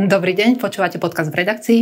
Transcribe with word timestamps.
Dobrý 0.00 0.32
deň, 0.32 0.56
počúvate 0.56 0.96
podcast 0.96 1.28
v 1.28 1.44
redakcii. 1.44 1.80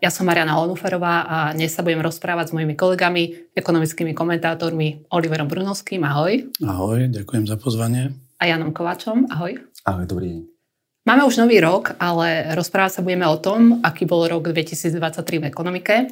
Ja 0.00 0.08
som 0.08 0.24
Mariana 0.24 0.56
Onuferová 0.56 1.28
a 1.28 1.36
dnes 1.52 1.76
sa 1.76 1.84
budem 1.84 2.00
rozprávať 2.00 2.48
s 2.48 2.54
mojimi 2.56 2.72
kolegami, 2.72 3.52
ekonomickými 3.52 4.16
komentátormi 4.16 5.12
Oliverom 5.12 5.52
Brunovským. 5.52 6.00
Ahoj. 6.00 6.48
Ahoj, 6.64 7.12
ďakujem 7.12 7.44
za 7.44 7.60
pozvanie. 7.60 8.16
A 8.40 8.48
Janom 8.48 8.72
Kovačom. 8.72 9.28
Ahoj. 9.28 9.60
Ahoj, 9.84 10.08
dobrý 10.08 10.26
deň. 10.32 10.40
Máme 11.12 11.28
už 11.28 11.44
nový 11.44 11.60
rok, 11.60 11.92
ale 12.00 12.56
rozprávať 12.56 12.92
sa 12.96 13.04
budeme 13.04 13.28
o 13.28 13.36
tom, 13.36 13.84
aký 13.84 14.08
bol 14.08 14.24
rok 14.24 14.48
2023 14.48 14.96
v 15.36 15.44
ekonomike. 15.52 16.08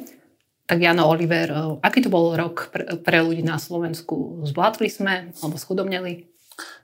Tak 0.69 0.77
Jano, 0.77 1.09
Oliver, 1.09 1.81
aký 1.81 2.05
to 2.05 2.13
bol 2.13 2.37
rok 2.37 2.69
pre, 2.69 3.01
pre 3.01 3.25
ľudí 3.25 3.41
na 3.41 3.57
Slovensku? 3.57 4.45
Zvládli 4.45 4.93
sme 4.93 5.33
alebo 5.41 5.57
schudobneli? 5.57 6.36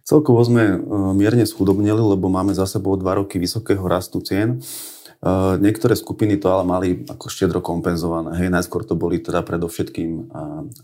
Celkovo 0.03 0.43
sme 0.43 0.63
e, 0.75 0.77
mierne 1.15 1.47
schudobnili, 1.47 1.99
lebo 1.99 2.27
máme 2.27 2.51
za 2.51 2.67
sebou 2.67 2.99
dva 2.99 3.15
roky 3.15 3.39
vysokého 3.39 3.81
rastu 3.87 4.19
cien. 4.19 4.59
E, 4.59 4.59
niektoré 5.63 5.95
skupiny 5.95 6.35
to 6.35 6.51
ale 6.51 6.67
mali 6.67 6.89
ako 7.07 7.31
štedro 7.31 7.63
kompenzované. 7.63 8.35
Hej, 8.35 8.51
najskôr 8.51 8.83
to 8.83 8.99
boli 8.99 9.23
teda 9.23 9.39
predovšetkým 9.47 10.11
e, 10.11 10.23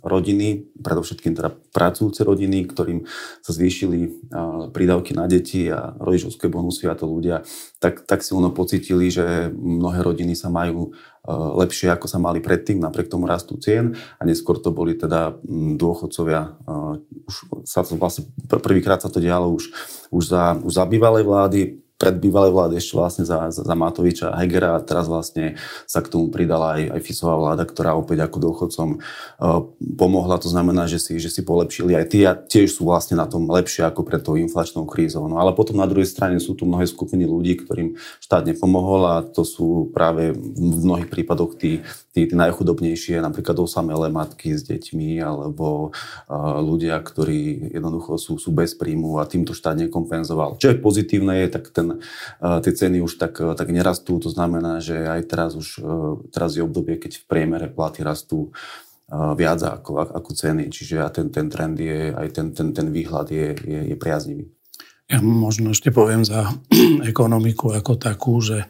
rodiny, 0.07 0.71
predovšetkým 0.79 1.35
teda 1.35 1.51
pracujúce 1.75 2.23
rodiny, 2.23 2.63
ktorým 2.63 3.03
sa 3.43 3.51
zvýšili 3.51 4.31
prídavky 4.71 5.11
na 5.13 5.27
deti 5.27 5.67
a 5.67 5.93
rodičovské 5.99 6.47
bonusy 6.47 6.87
a 6.87 6.95
to 6.95 7.05
ľudia 7.05 7.43
tak, 7.83 8.07
tak 8.07 8.23
silno 8.23 8.55
pocitili, 8.55 9.11
že 9.11 9.51
mnohé 9.51 9.99
rodiny 9.99 10.33
sa 10.33 10.47
majú 10.47 10.95
lepšie, 11.27 11.91
ako 11.91 12.07
sa 12.07 12.17
mali 12.17 12.39
predtým, 12.39 12.79
napriek 12.79 13.11
tomu 13.11 13.27
rastu 13.27 13.59
cien 13.59 13.97
a 14.17 14.21
neskôr 14.23 14.57
to 14.57 14.71
boli 14.71 14.95
teda 14.95 15.35
dôchodcovia. 15.75 16.55
Už 17.27 17.35
sa 17.67 17.83
to 17.83 17.99
vlastne 17.99 18.31
prvýkrát 18.47 19.03
sa 19.03 19.11
to 19.11 19.19
dialo 19.19 19.51
už, 19.51 19.69
už, 20.09 20.23
za, 20.31 20.55
už 20.57 20.73
za 20.73 20.85
bývalej 20.87 21.27
vlády, 21.27 21.61
pred 21.99 22.15
bývalej 22.15 22.55
vlády 22.55 22.79
ešte 22.79 22.95
vlastne 22.95 23.23
za, 23.27 23.51
za, 23.51 23.67
za 23.67 23.75
Matoviča 23.75 24.31
a 24.31 24.39
Hegera 24.39 24.79
a 24.79 24.83
teraz 24.83 25.11
vlastne 25.11 25.59
sa 25.83 25.99
k 25.99 26.07
tomu 26.07 26.31
pridala 26.31 26.79
aj, 26.79 26.95
aj 26.95 27.01
Fisová 27.03 27.35
vláda, 27.35 27.67
ktorá 27.67 27.99
opäť 27.99 28.23
ako 28.23 28.37
dôchodcom 28.39 28.89
uh, 28.95 29.67
pomohla. 29.99 30.39
To 30.39 30.47
znamená, 30.47 30.87
že 30.87 31.03
si, 31.03 31.19
že 31.19 31.27
si 31.27 31.43
polepšili 31.43 31.99
aj 31.99 32.05
tí 32.07 32.23
a 32.23 32.39
tiež 32.39 32.79
sú 32.79 32.87
vlastne 32.87 33.19
na 33.19 33.27
tom 33.27 33.51
lepšie 33.51 33.83
ako 33.83 34.07
pred 34.07 34.23
tou 34.23 34.39
inflačnou 34.39 34.87
krízou. 34.87 35.27
No 35.27 35.43
ale 35.43 35.51
potom 35.51 35.75
na 35.75 35.85
druhej 35.91 36.07
strane 36.07 36.39
sú 36.39 36.55
tu 36.55 36.63
mnohé 36.63 36.87
skupiny 36.87 37.27
ľudí, 37.27 37.59
ktorým 37.67 37.99
štát 38.23 38.47
nepomohol 38.47 39.03
a 39.03 39.15
to 39.19 39.43
sú 39.43 39.91
práve 39.91 40.31
v 40.31 40.79
mnohých 40.87 41.11
prípadoch 41.11 41.59
tí, 41.59 41.83
tí, 42.19 42.27
tí 42.27 42.35
najchudobnejšie, 42.35 43.23
napríklad 43.23 43.55
osamelé 43.63 44.11
matky 44.11 44.51
s 44.51 44.67
deťmi 44.67 45.23
alebo 45.23 45.95
uh, 45.95 46.59
ľudia, 46.59 46.99
ktorí 46.99 47.71
jednoducho 47.71 48.19
sú, 48.19 48.35
sú 48.35 48.51
bez 48.51 48.75
príjmu 48.75 49.23
a 49.23 49.29
týmto 49.29 49.55
štát 49.55 49.79
nekompenzoval. 49.79 50.59
Čo 50.59 50.75
je 50.75 50.81
pozitívne 50.83 51.47
je, 51.47 51.47
tak 51.47 51.71
ten 51.71 52.03
tie 52.39 52.71
ceny 52.73 53.03
už 53.03 53.19
tak, 53.19 53.39
tak 53.39 53.67
nerastú. 53.69 54.17
To 54.19 54.29
znamená, 54.31 54.81
že 54.81 54.95
aj 55.05 55.21
teraz 55.29 55.51
už 55.53 55.67
e, 55.79 55.91
teraz 56.33 56.55
je 56.55 56.63
obdobie, 56.65 56.97
keď 56.97 57.19
v 57.19 57.27
priemere 57.27 57.67
platy 57.69 58.03
rastú 58.03 58.51
viac 59.09 59.57
ako, 59.65 60.05
ako 60.05 60.31
ceny. 60.37 60.69
Čiže 60.69 61.01
ten, 61.09 61.33
ten 61.33 61.49
trend 61.49 61.81
je, 61.81 62.13
aj 62.13 62.27
ten, 62.29 62.53
ten, 62.53 62.69
ten 62.77 62.87
výhľad 62.93 63.33
je, 63.33 63.57
je, 63.57 63.79
je 63.89 63.95
priaznivý. 63.97 64.45
Ja 65.09 65.17
možno 65.25 65.73
ešte 65.73 65.89
poviem 65.89 66.21
za 66.21 66.53
ekonomiku 67.11 67.73
ako 67.73 67.97
takú, 67.97 68.37
že 68.37 68.69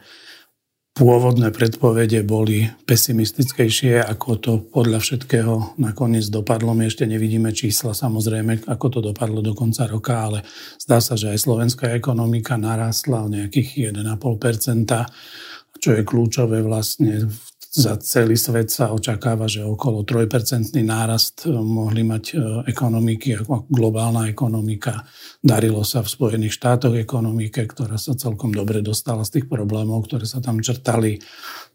pôvodné 0.95 1.49
predpovede 1.55 2.21
boli 2.27 2.67
pesimistickejšie, 2.85 4.03
ako 4.03 4.29
to 4.37 4.51
podľa 4.59 4.99
všetkého 4.99 5.79
nakoniec 5.79 6.27
dopadlo. 6.27 6.75
My 6.75 6.91
ešte 6.91 7.07
nevidíme 7.07 7.55
čísla, 7.55 7.95
samozrejme, 7.95 8.67
ako 8.67 8.85
to 8.87 8.99
dopadlo 8.99 9.39
do 9.39 9.55
konca 9.55 9.87
roka, 9.87 10.27
ale 10.27 10.39
zdá 10.81 10.99
sa, 10.99 11.15
že 11.15 11.31
aj 11.31 11.39
slovenská 11.39 11.95
ekonomika 11.95 12.59
narastla 12.59 13.25
o 13.25 13.31
nejakých 13.31 13.95
1,5%, 13.95 15.79
čo 15.79 15.89
je 15.95 16.01
kľúčové 16.03 16.59
vlastne 16.59 17.31
v 17.31 17.48
za 17.69 18.01
celý 18.01 18.33
svet 18.33 18.73
sa 18.73 18.89
očakáva, 18.89 19.45
že 19.45 19.61
okolo 19.61 20.01
3% 20.01 20.73
nárast 20.81 21.45
eh, 21.45 21.53
mohli 21.53 22.01
mať 22.01 22.23
eh, 22.33 22.37
ekonomiky, 22.65 23.45
ako 23.45 23.69
globálna 23.69 24.25
ekonomika. 24.25 25.05
Darilo 25.37 25.85
sa 25.85 26.01
v 26.01 26.09
Spojených 26.09 26.57
štátoch 26.57 26.97
ekonomike, 26.97 27.61
ktorá 27.69 28.01
sa 28.01 28.17
celkom 28.17 28.49
dobre 28.49 28.81
dostala 28.81 29.21
z 29.21 29.39
tých 29.39 29.45
problémov, 29.45 30.09
ktoré 30.09 30.25
sa 30.25 30.41
tam 30.41 30.65
črtali 30.65 31.21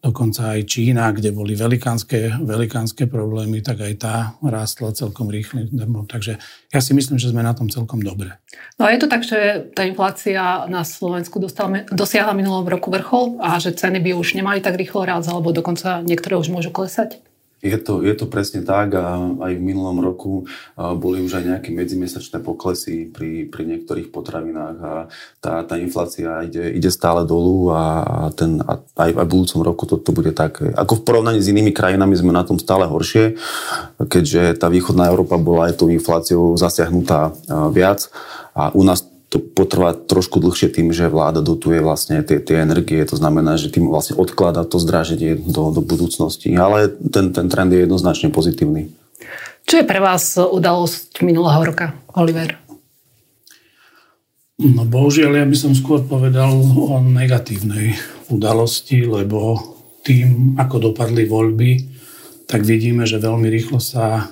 dokonca 0.04 0.53
aj 0.53 0.69
Čína, 0.69 1.09
kde 1.16 1.32
boli 1.32 1.56
velikánske, 1.56 2.44
velikánske 2.44 3.09
problémy, 3.09 3.65
tak 3.65 3.81
aj 3.81 3.94
tá 3.97 4.16
rástla 4.44 4.92
celkom 4.92 5.32
rýchle. 5.32 5.65
Takže 6.04 6.37
ja 6.69 6.81
si 6.84 6.92
myslím, 6.92 7.16
že 7.16 7.32
sme 7.32 7.41
na 7.41 7.56
tom 7.56 7.72
celkom 7.72 8.04
dobre. 8.04 8.37
No 8.76 8.84
a 8.84 8.93
je 8.93 9.00
to 9.00 9.09
tak, 9.09 9.25
že 9.25 9.72
tá 9.72 9.88
inflácia 9.88 10.69
na 10.69 10.84
Slovensku 10.84 11.41
dostala, 11.41 11.88
dosiahla 11.88 12.37
minulom 12.37 12.69
roku 12.69 12.93
vrchol 12.93 13.41
a 13.41 13.56
že 13.56 13.72
ceny 13.72 14.04
by 14.04 14.10
už 14.12 14.37
nemali 14.37 14.60
tak 14.60 14.76
rýchlo 14.76 15.09
rásť, 15.09 15.32
alebo 15.32 15.56
dokonca 15.56 16.04
niektoré 16.04 16.37
už 16.37 16.53
môžu 16.53 16.69
klesať? 16.69 17.25
Je 17.64 17.80
to, 17.80 18.04
je 18.04 18.12
to 18.12 18.28
presne 18.28 18.60
tak 18.60 18.92
a 18.92 19.16
aj 19.41 19.52
v 19.56 19.62
minulom 19.64 20.04
roku 20.04 20.44
boli 20.76 21.25
už 21.25 21.41
aj 21.41 21.44
nejaké 21.48 21.72
medzimesačné 21.72 22.44
poklesy 22.44 23.08
pri, 23.08 23.48
pri 23.48 23.64
niektorých 23.64 24.12
potravinách 24.12 24.76
a 24.84 24.92
tá, 25.41 25.64
tá 25.64 25.80
inflácia 25.80 26.44
ide, 26.44 26.76
ide 26.76 26.92
stále 26.92 27.25
dolu 27.25 27.72
a, 27.72 28.28
ten, 28.36 28.60
a 28.60 28.84
aj, 29.00 29.10
aj 29.16 29.25
v 29.25 29.32
budúcom 29.32 29.60
roku 29.64 29.88
to, 29.88 29.97
to 29.97 30.12
bude 30.12 30.36
tak. 30.36 30.60
Ako 30.60 31.00
v 31.00 31.04
porovnaní 31.08 31.41
s 31.41 31.48
inými 31.48 31.72
krajinami 31.72 32.12
sme 32.12 32.36
na 32.36 32.44
tom 32.44 32.60
stále 32.60 32.84
horšie, 32.84 33.41
keďže 33.96 34.60
tá 34.60 34.69
východná 34.69 35.08
Európa 35.08 35.41
bola 35.41 35.72
aj 35.72 35.81
tou 35.81 35.88
infláciou 35.88 36.60
zasiahnutá 36.60 37.32
viac 37.72 38.12
a 38.52 38.76
u 38.76 38.84
nás 38.84 39.13
to 39.34 39.42
potrvá 39.42 39.98
trošku 39.98 40.38
dlhšie 40.38 40.70
tým, 40.70 40.94
že 40.94 41.10
vláda 41.10 41.42
dotuje 41.42 41.82
vlastne 41.82 42.22
tie, 42.22 42.38
tie 42.38 42.62
energie, 42.62 43.02
to 43.02 43.18
znamená, 43.18 43.58
že 43.58 43.66
tým 43.66 43.90
vlastne 43.90 44.14
odklada 44.14 44.62
to 44.62 44.78
zdraženie 44.78 45.34
do, 45.34 45.74
do 45.74 45.82
budúcnosti. 45.82 46.54
Ale 46.54 46.86
ten, 46.86 47.34
ten 47.34 47.50
trend 47.50 47.74
je 47.74 47.82
jednoznačne 47.82 48.30
pozitívny. 48.30 48.94
Čo 49.66 49.82
je 49.82 49.90
pre 49.90 49.98
vás 49.98 50.38
udalosť 50.38 51.18
minulého 51.26 51.66
roka, 51.66 51.98
Oliver? 52.14 52.62
No 54.62 54.86
bohužiaľ, 54.86 55.42
ja 55.42 55.46
by 55.50 55.56
som 55.58 55.74
skôr 55.74 56.06
povedal 56.06 56.54
o 56.62 57.02
negatívnej 57.02 57.98
udalosti, 58.30 59.02
lebo 59.02 59.58
tým, 60.06 60.54
ako 60.62 60.94
dopadli 60.94 61.26
voľby, 61.26 61.70
tak 62.46 62.62
vidíme, 62.62 63.02
že 63.02 63.18
veľmi 63.18 63.50
rýchlo 63.50 63.82
sa 63.82 64.30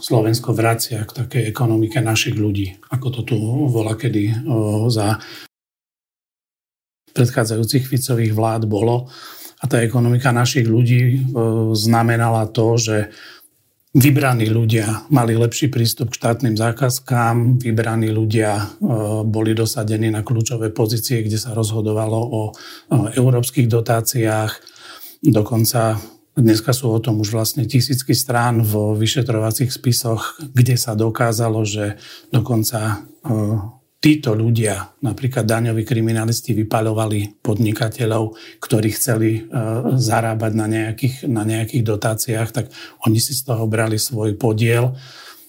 Slovensko 0.00 0.52
vracia 0.52 1.04
k 1.08 1.16
takej 1.24 1.48
ekonomike 1.48 2.00
našich 2.04 2.36
ľudí, 2.36 2.76
ako 2.92 3.06
to 3.08 3.20
tu 3.24 3.36
bola 3.72 3.96
kedy 3.96 4.32
za 4.92 5.16
predchádzajúcich 7.10 7.88
Ficových 7.88 8.36
vlád 8.36 8.68
bolo. 8.68 9.08
A 9.60 9.68
tá 9.68 9.80
ekonomika 9.84 10.32
našich 10.32 10.64
ľudí 10.64 11.32
znamenala 11.72 12.48
to, 12.48 12.80
že 12.80 13.12
vybraní 13.90 14.46
ľudia 14.46 15.10
mali 15.10 15.34
lepší 15.34 15.66
prístup 15.66 16.14
k 16.14 16.22
štátnym 16.22 16.54
zákazkám, 16.54 17.58
vybraní 17.58 18.08
ľudia 18.14 18.78
boli 19.26 19.50
dosadení 19.50 20.08
na 20.14 20.22
kľúčové 20.22 20.70
pozície, 20.70 21.26
kde 21.26 21.36
sa 21.36 21.52
rozhodovalo 21.52 22.18
o 22.22 22.42
európskych 22.92 23.66
dotáciách. 23.66 24.52
Dokonca 25.20 25.98
Dneska 26.38 26.70
sú 26.70 26.94
o 26.94 27.02
tom 27.02 27.18
už 27.18 27.34
vlastne 27.34 27.66
tisícky 27.66 28.14
strán 28.14 28.62
vo 28.62 28.94
vyšetrovacích 28.94 29.74
spisoch, 29.74 30.38
kde 30.54 30.78
sa 30.78 30.94
dokázalo, 30.94 31.66
že 31.66 31.98
dokonca 32.30 32.78
e, 32.86 32.96
títo 33.98 34.38
ľudia, 34.38 34.94
napríklad 35.02 35.42
daňoví 35.42 35.82
kriminalisti, 35.82 36.54
vypaľovali 36.54 37.42
podnikateľov, 37.42 38.38
ktorí 38.62 38.88
chceli 38.94 39.30
e, 39.36 39.40
zarábať 39.98 40.52
na 40.54 40.66
nejakých, 40.70 41.16
na 41.26 41.42
nejakých 41.42 41.82
dotáciách, 41.82 42.48
tak 42.54 42.66
oni 43.04 43.18
si 43.18 43.34
z 43.34 43.50
toho 43.50 43.66
brali 43.66 43.98
svoj 43.98 44.38
podiel. 44.38 44.94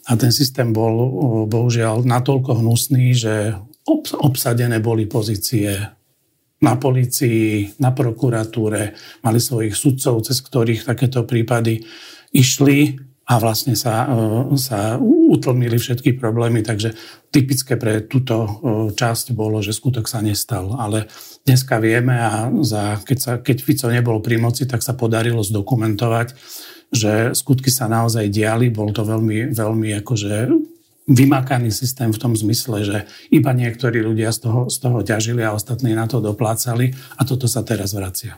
A 0.09 0.17
ten 0.17 0.33
systém 0.33 0.73
bol 0.73 0.93
e, 0.97 1.07
bohužiaľ 1.45 2.03
natoľko 2.09 2.57
hnusný, 2.57 3.13
že 3.13 3.53
obsadené 4.17 4.81
boli 4.81 5.05
pozície 5.05 5.77
na 6.61 6.77
policii, 6.77 7.81
na 7.81 7.89
prokuratúre, 7.89 8.93
mali 9.25 9.39
svojich 9.41 9.73
sudcov, 9.73 10.21
cez 10.21 10.37
ktorých 10.45 10.85
takéto 10.85 11.25
prípady 11.25 11.81
išli 12.31 12.95
a 13.31 13.39
vlastne 13.39 13.79
sa, 13.79 14.05
e, 14.05 14.57
sa 14.59 14.99
utlmili 15.01 15.79
všetky 15.79 16.19
problémy. 16.19 16.61
Takže 16.61 16.93
typické 17.31 17.79
pre 17.79 18.03
túto 18.05 18.35
e, 18.43 18.49
časť 18.91 19.31
bolo, 19.31 19.63
že 19.63 19.73
skutok 19.73 20.05
sa 20.05 20.19
nestal. 20.19 20.75
Ale 20.75 21.07
dneska 21.47 21.79
vieme 21.79 22.17
a 22.19 22.51
za, 22.61 22.99
keď, 23.01 23.17
sa, 23.17 23.31
keď 23.39 23.57
Fico 23.63 23.87
nebol 23.87 24.19
pri 24.19 24.35
moci, 24.37 24.67
tak 24.67 24.83
sa 24.83 24.93
podarilo 24.93 25.41
zdokumentovať, 25.41 26.27
že 26.91 27.31
skutky 27.31 27.71
sa 27.71 27.87
naozaj 27.87 28.27
diali. 28.27 28.67
Bol 28.67 28.91
to 28.91 29.07
veľmi, 29.07 29.55
veľmi 29.55 29.95
akože 30.03 30.33
vymakaný 31.09 31.73
systém 31.73 32.13
v 32.13 32.21
tom 32.21 32.33
zmysle, 32.37 32.85
že 32.85 32.97
iba 33.33 33.51
niektorí 33.55 34.03
ľudia 34.05 34.29
z 34.29 34.45
toho, 34.45 34.61
z 34.69 34.77
toho 34.77 34.97
ťažili 35.01 35.41
a 35.41 35.55
ostatní 35.55 35.97
na 35.97 36.05
to 36.05 36.21
doplácali 36.21 36.93
a 37.17 37.21
toto 37.25 37.49
sa 37.49 37.65
teraz 37.65 37.97
vracia. 37.97 38.37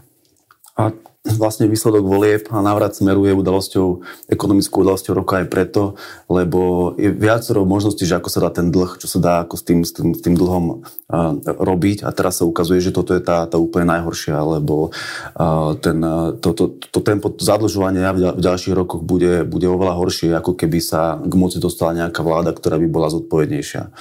A 0.73 0.89
vlastne 1.23 1.71
výsledok 1.71 2.03
volieb 2.03 2.43
a 2.51 2.59
návrat 2.59 2.99
smeruje 2.99 3.31
udalosťou, 3.31 4.03
ekonomickou 4.27 4.83
udalosťou 4.83 5.13
roka 5.15 5.39
aj 5.39 5.47
preto, 5.47 5.95
lebo 6.27 6.91
je 6.99 7.15
viacero 7.15 7.63
možností, 7.63 8.03
že 8.03 8.19
ako 8.19 8.27
sa 8.27 8.43
dá 8.43 8.49
ten 8.51 8.67
dlh, 8.67 8.99
čo 8.99 9.07
sa 9.07 9.19
dá 9.23 9.33
ako 9.47 9.55
s 9.55 9.63
tým, 9.63 9.79
s 9.87 9.95
tým, 9.95 10.11
s 10.11 10.19
tým 10.19 10.35
dlhom 10.35 10.83
uh, 10.83 11.39
robiť 11.47 12.03
a 12.03 12.11
teraz 12.11 12.43
sa 12.43 12.49
ukazuje, 12.49 12.83
že 12.83 12.91
toto 12.91 13.15
je 13.15 13.23
tá, 13.23 13.47
tá 13.47 13.55
úplne 13.55 13.87
najhoršia, 13.95 14.35
lebo 14.35 14.91
uh, 14.91 15.79
ten, 15.79 16.03
to, 16.43 16.49
to, 16.51 16.65
to 16.91 16.99
tempo 16.99 17.31
zadlžovania 17.31 18.11
v, 18.11 18.35
v 18.35 18.41
ďalších 18.43 18.75
rokoch 18.75 18.99
bude, 18.99 19.47
bude 19.47 19.71
oveľa 19.71 19.95
horšie, 19.95 20.35
ako 20.35 20.59
keby 20.59 20.83
sa 20.83 21.23
k 21.23 21.33
moci 21.39 21.63
dostala 21.63 22.03
nejaká 22.03 22.19
vláda, 22.19 22.51
ktorá 22.51 22.75
by 22.75 22.87
bola 22.91 23.07
zodpovednejšia. 23.07 23.95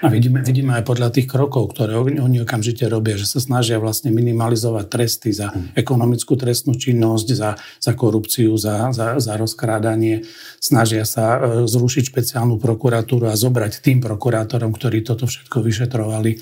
A 0.00 0.08
vidíme, 0.08 0.40
vidíme 0.40 0.80
aj 0.80 0.88
podľa 0.88 1.12
tých 1.12 1.28
krokov, 1.28 1.76
ktoré 1.76 1.94
oni 2.00 2.40
okamžite 2.42 2.88
robia, 2.88 3.20
že 3.20 3.28
sa 3.28 3.38
snažia 3.38 3.76
vlastne 3.76 4.08
minimalizovať 4.10 4.86
tresty 4.88 5.30
za 5.30 5.52
hm. 5.52 5.76
ekonomickú 5.78 6.34
trestnú 6.34 6.74
činnosť, 6.74 7.28
za, 7.36 7.50
za 7.78 7.92
korupciu, 7.92 8.56
za, 8.56 8.90
za, 8.90 9.20
za 9.20 9.32
rozkrádanie. 9.36 10.24
Snažia 10.58 11.04
sa 11.04 11.38
e, 11.38 11.38
zrušiť 11.68 12.08
špeciálnu 12.08 12.56
prokuratúru 12.56 13.28
a 13.28 13.38
zobrať 13.38 13.84
tým 13.84 14.00
prokurátorom, 14.00 14.72
ktorí 14.74 15.04
toto 15.04 15.28
všetko 15.28 15.58
vyšetrovali, 15.60 16.30
e, 16.32 16.38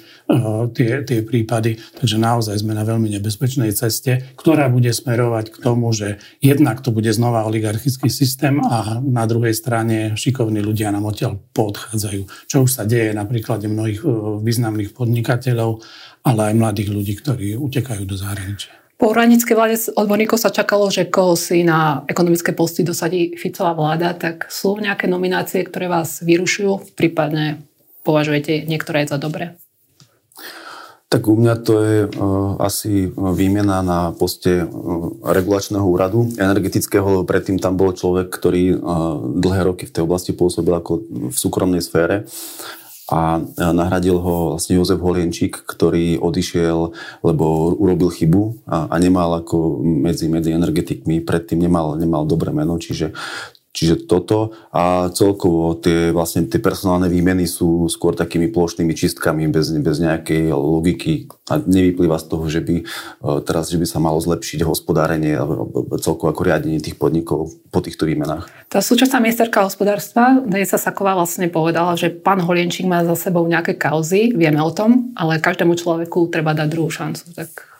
tie, 0.73 1.03
tie 1.05 1.19
prípady. 1.25 1.81
Takže 1.99 2.17
naozaj 2.17 2.61
sme 2.63 2.73
na 2.77 2.85
veľmi 2.85 3.13
nebezpečnej 3.19 3.73
ceste, 3.73 4.25
ktorá 4.37 4.69
bude 4.69 4.93
smerovať 4.93 5.53
k 5.53 5.57
tomu, 5.61 5.91
že 5.93 6.21
jednak 6.45 6.85
to 6.85 6.93
bude 6.93 7.09
znova 7.13 7.49
oligarchický 7.49 8.13
systém 8.13 8.61
a 8.61 9.01
na 9.01 9.25
druhej 9.25 9.57
strane 9.57 10.17
šikovní 10.17 10.61
ľudia 10.61 10.93
nám 10.93 11.09
odtiaľ 11.09 11.41
poodchádzajú. 11.57 12.23
Čo 12.47 12.69
už 12.69 12.71
sa 12.71 12.85
deje 12.85 13.17
napríklad 13.17 13.40
príklade 13.41 13.73
mnohých 13.73 14.05
e, 14.05 14.09
významných 14.45 14.93
podnikateľov, 14.93 15.81
ale 16.29 16.53
aj 16.53 16.55
mladých 16.61 16.93
ľudí, 16.93 17.17
ktorí 17.17 17.57
utekajú 17.57 18.05
do 18.05 18.21
zahraničia. 18.21 18.77
Po 19.01 19.17
hranickej 19.17 19.57
vláde 19.57 19.81
odborníkov 19.97 20.37
sa 20.37 20.53
čakalo, 20.53 20.93
že 20.93 21.09
koho 21.09 21.33
si 21.33 21.65
na 21.65 22.05
ekonomické 22.05 22.53
posty 22.53 22.85
dosadí 22.85 23.33
Ficová 23.33 23.73
vláda, 23.73 24.13
tak 24.13 24.53
sú 24.53 24.77
nejaké 24.77 25.09
nominácie, 25.09 25.65
ktoré 25.65 25.89
vás 25.89 26.21
vyrušujú, 26.21 26.93
prípadne 27.01 27.65
považujete 28.05 28.69
niektoré 28.69 29.09
za 29.09 29.17
dobré? 29.17 29.57
Tak 31.11 31.27
u 31.27 31.35
mňa 31.35 31.55
to 31.67 31.75
je 31.83 31.99
uh, 32.07 32.55
asi 32.63 33.11
výmena 33.11 33.83
na 33.83 34.15
poste 34.15 34.63
uh, 34.63 34.69
regulačného 35.27 35.83
úradu 35.83 36.31
energetického, 36.39 37.27
predtým 37.27 37.59
tam 37.59 37.75
bol 37.75 37.91
človek, 37.97 38.31
ktorý 38.31 38.79
uh, 38.79 38.79
dlhé 39.19 39.67
roky 39.67 39.91
v 39.91 39.95
tej 39.97 40.07
oblasti 40.07 40.31
pôsobil 40.37 40.71
ako 40.71 41.03
v 41.33 41.37
súkromnej 41.37 41.83
sfére 41.83 42.31
a 43.11 43.43
nahradil 43.59 44.23
ho 44.23 44.55
vlastne 44.55 44.79
Jozef 44.79 45.03
Holienčík, 45.03 45.67
ktorý 45.67 46.23
odišiel, 46.23 46.95
lebo 47.27 47.75
urobil 47.75 48.15
chybu 48.15 48.63
a, 48.71 48.87
a 48.87 48.97
nemal 49.03 49.43
ako 49.43 49.83
medzi, 49.83 50.31
medzi 50.31 50.55
energetikmi, 50.55 51.19
predtým 51.27 51.59
nemal, 51.59 51.99
nemal 51.99 52.23
dobré 52.25 52.55
meno, 52.55 52.79
čiže 52.79 53.11
Čiže 53.71 54.11
toto 54.11 54.51
a 54.75 55.15
celkovo 55.15 55.79
tie, 55.79 56.11
vlastne 56.11 56.51
tie 56.51 56.59
personálne 56.59 57.07
výmeny 57.07 57.47
sú 57.47 57.87
skôr 57.87 58.19
takými 58.19 58.51
plošnými 58.51 58.91
čistkami 58.91 59.47
bez, 59.47 59.71
bez 59.79 60.03
nejakej 60.03 60.51
logiky 60.51 61.31
a 61.47 61.63
nevyplýva 61.63 62.19
z 62.19 62.27
toho, 62.27 62.45
že 62.51 62.61
by 62.67 62.77
e, 62.83 62.85
teraz 63.47 63.71
že 63.71 63.79
by 63.79 63.87
sa 63.87 64.03
malo 64.03 64.19
zlepšiť 64.19 64.67
hospodárenie 64.67 65.39
a 65.39 65.47
celkovo 66.03 66.35
ako 66.35 66.43
riadenie 66.43 66.83
tých 66.83 66.99
podnikov 66.99 67.55
po 67.71 67.79
týchto 67.79 68.11
výmenách. 68.11 68.51
Tá 68.67 68.83
súčasná 68.83 69.23
ministerka 69.23 69.63
hospodárstva, 69.63 70.43
Dejsa 70.43 70.75
Saková 70.75 71.15
vlastne 71.15 71.47
povedala, 71.47 71.95
že 71.95 72.11
pán 72.11 72.43
Holienčík 72.43 72.91
má 72.91 73.07
za 73.07 73.15
sebou 73.15 73.47
nejaké 73.47 73.79
kauzy, 73.79 74.35
vieme 74.35 74.59
o 74.59 74.75
tom, 74.75 75.15
ale 75.15 75.39
každému 75.39 75.79
človeku 75.79 76.27
treba 76.35 76.59
dať 76.59 76.67
druhú 76.67 76.91
šancu. 76.91 77.39
Tak 77.39 77.71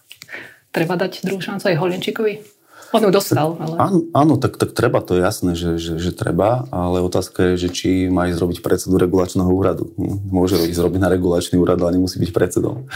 treba 0.71 0.95
dať 0.95 1.27
druhú 1.27 1.43
šancu 1.43 1.67
aj 1.67 1.77
Holienčíkovi? 1.83 2.60
On 2.91 3.03
ju 3.03 3.11
dostal. 3.15 3.55
Ale... 3.61 3.75
Áno, 3.79 3.99
áno 4.11 4.35
tak, 4.35 4.59
tak 4.59 4.75
treba, 4.75 4.99
to 4.99 5.15
je 5.15 5.23
jasné, 5.23 5.55
že, 5.55 5.79
že, 5.79 6.03
že 6.03 6.11
treba, 6.11 6.67
ale 6.75 6.99
otázka 6.99 7.55
je, 7.55 7.67
že 7.67 7.69
či 7.71 7.89
má 8.11 8.27
ísť 8.27 8.41
robiť 8.43 8.59
predsedu 8.67 8.99
regulačného 8.99 9.47
úradu. 9.47 9.95
Môže 10.31 10.59
ísť 10.59 10.81
robiť 10.83 11.01
na 11.01 11.09
regulačný 11.13 11.55
úrad, 11.61 11.79
ale 11.79 11.95
nemusí 12.01 12.19
byť 12.19 12.31
predsedom. 12.35 12.91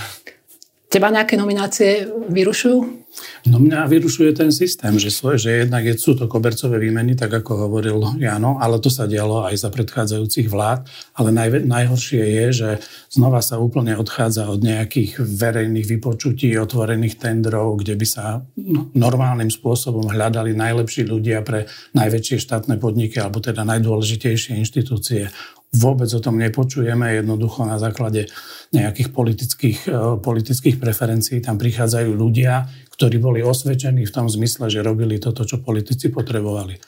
Teba 0.91 1.14
nejaké 1.14 1.38
nominácie 1.38 2.11
vyrušujú? 2.31 3.04
No 3.44 3.61
mňa 3.61 3.87
vyrušuje 3.87 4.32
ten 4.32 4.50
systém, 4.50 4.96
že, 4.96 5.12
svoje, 5.12 5.37
že 5.46 5.50
jednak 5.64 5.84
sú 6.00 6.16
to 6.16 6.25
kobercové 6.25 6.81
výmeny, 6.81 7.12
tak 7.12 7.31
ako 7.31 7.69
hovoril 7.69 8.00
Jano, 8.16 8.56
ale 8.56 8.81
to 8.81 8.88
sa 8.88 9.05
dialo 9.05 9.44
aj 9.44 9.61
za 9.61 9.69
predchádzajúcich 9.69 10.49
vlád. 10.49 10.88
Ale 11.14 11.28
naj, 11.28 11.69
najhoršie 11.69 12.22
je, 12.25 12.46
že 12.50 12.70
znova 13.12 13.44
sa 13.44 13.61
úplne 13.61 13.94
odchádza 14.00 14.49
od 14.49 14.64
nejakých 14.64 15.20
verejných 15.20 15.87
vypočutí, 15.99 16.56
otvorených 16.56 17.20
tendrov, 17.20 17.84
kde 17.84 17.94
by 18.00 18.06
sa 18.08 18.40
no, 18.56 18.88
normálnym 18.96 19.52
spôsobom 19.52 20.08
hľadali 20.08 20.56
najlepší 20.56 21.05
ľudia 21.05 21.44
pre 21.44 21.69
najväčšie 21.93 22.40
štátne 22.40 22.81
podniky 22.81 23.20
alebo 23.20 23.44
teda 23.44 23.62
najdôležitejšie 23.62 24.56
inštitúcie 24.56 25.28
vôbec 25.75 26.06
o 26.14 26.22
tom 26.22 26.38
nepočujeme, 26.38 27.19
jednoducho 27.19 27.66
na 27.66 27.82
základe 27.82 28.31
nejakých 28.70 29.08
politických, 29.11 29.78
e, 29.90 29.99
politických 30.22 30.76
preferencií 30.78 31.43
tam 31.43 31.58
prichádzajú 31.58 32.11
ľudia, 32.14 32.70
ktorí 32.94 33.19
boli 33.19 33.41
osvedčení 33.43 34.06
v 34.06 34.14
tom 34.14 34.31
zmysle, 34.31 34.70
že 34.70 34.87
robili 34.87 35.19
toto, 35.19 35.43
čo 35.43 35.58
politici 35.58 36.08
potrebovali. 36.08 36.79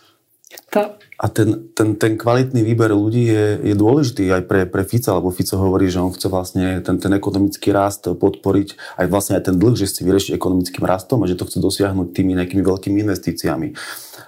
To... 0.73 0.95
A 1.17 1.27
ten, 1.33 1.73
ten, 1.73 1.97
ten 1.97 2.21
kvalitný 2.21 2.61
výber 2.61 2.93
ľudí 2.93 3.33
je, 3.33 3.73
je 3.73 3.75
dôležitý 3.75 4.29
aj 4.31 4.43
pre, 4.45 4.61
pre 4.69 4.85
Fica, 4.85 5.17
lebo 5.17 5.33
Fico 5.33 5.57
hovorí, 5.57 5.89
že 5.89 5.99
on 5.99 6.13
chce 6.13 6.29
vlastne 6.29 6.85
ten, 6.85 7.01
ten 7.01 7.09
ekonomický 7.17 7.73
rast 7.73 8.05
podporiť, 8.05 9.01
aj 9.01 9.07
vlastne 9.09 9.41
aj 9.41 9.49
ten 9.49 9.57
dlh, 9.57 9.75
že 9.75 9.89
chce 9.89 10.05
vyriešiť 10.05 10.33
ekonomickým 10.37 10.85
rastom 10.85 11.25
a 11.25 11.29
že 11.29 11.41
to 11.41 11.49
chce 11.49 11.59
dosiahnuť 11.59 12.13
tými 12.13 12.37
nejakými 12.37 12.61
veľkými 12.61 13.01
investíciami. 13.01 13.73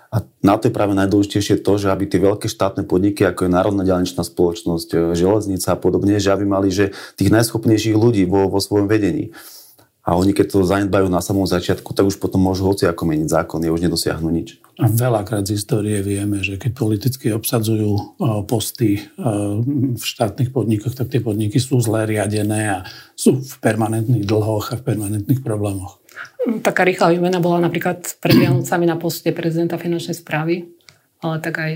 A 0.08 0.24
na 0.40 0.56
to 0.56 0.72
je 0.72 0.76
práve 0.76 0.96
najdôležitejšie 0.96 1.60
to, 1.60 1.72
že 1.76 1.92
aby 1.92 2.08
tie 2.08 2.24
veľké 2.24 2.48
štátne 2.48 2.88
podniky, 2.88 3.28
ako 3.28 3.44
je 3.44 3.52
Národná 3.52 3.84
ďalničná 3.84 4.24
spoločnosť, 4.24 5.12
železnica 5.12 5.76
a 5.76 5.76
podobne, 5.76 6.16
že 6.16 6.32
aby 6.32 6.48
mali 6.48 6.72
že 6.72 6.96
tých 7.20 7.28
najschopnejších 7.28 7.92
ľudí 7.92 8.24
vo, 8.24 8.48
vo 8.48 8.56
svojom 8.56 8.88
vedení. 8.88 9.36
A 10.08 10.16
oni, 10.16 10.32
keď 10.32 10.56
to 10.56 10.64
zanedbajú 10.64 11.12
na 11.12 11.20
samom 11.20 11.44
začiatku, 11.44 11.92
tak 11.92 12.08
už 12.08 12.16
potom 12.16 12.40
môžu 12.40 12.64
hoci 12.64 12.88
ako 12.88 13.04
meniť 13.04 13.28
zákony, 13.28 13.68
už 13.68 13.84
nedosiahnu 13.84 14.32
nič. 14.32 14.56
A 14.80 14.88
veľakrát 14.88 15.44
z 15.44 15.60
histórie 15.60 16.00
vieme, 16.00 16.40
že 16.40 16.56
keď 16.56 16.72
politicky 16.72 17.28
obsadzujú 17.28 18.16
posty 18.48 19.04
v 19.92 20.00
štátnych 20.00 20.48
podnikoch, 20.48 20.96
tak 20.96 21.12
tie 21.12 21.20
podniky 21.20 21.60
sú 21.60 21.76
zle 21.84 22.08
riadené 22.08 22.80
a 22.80 22.88
sú 23.12 23.36
v 23.36 23.54
permanentných 23.60 24.24
dlhoch 24.24 24.72
a 24.72 24.80
v 24.80 24.86
permanentných 24.88 25.44
problémoch. 25.44 26.00
Taká 26.64 26.88
rýchla 26.88 27.12
výmena 27.12 27.44
bola 27.44 27.60
napríklad 27.68 28.16
pred 28.24 28.32
Vianocami 28.40 28.88
na 28.88 28.96
poste 28.96 29.36
prezidenta 29.36 29.76
finančnej 29.76 30.16
správy, 30.16 30.72
ale 31.20 31.36
tak 31.44 31.60
aj 31.60 31.72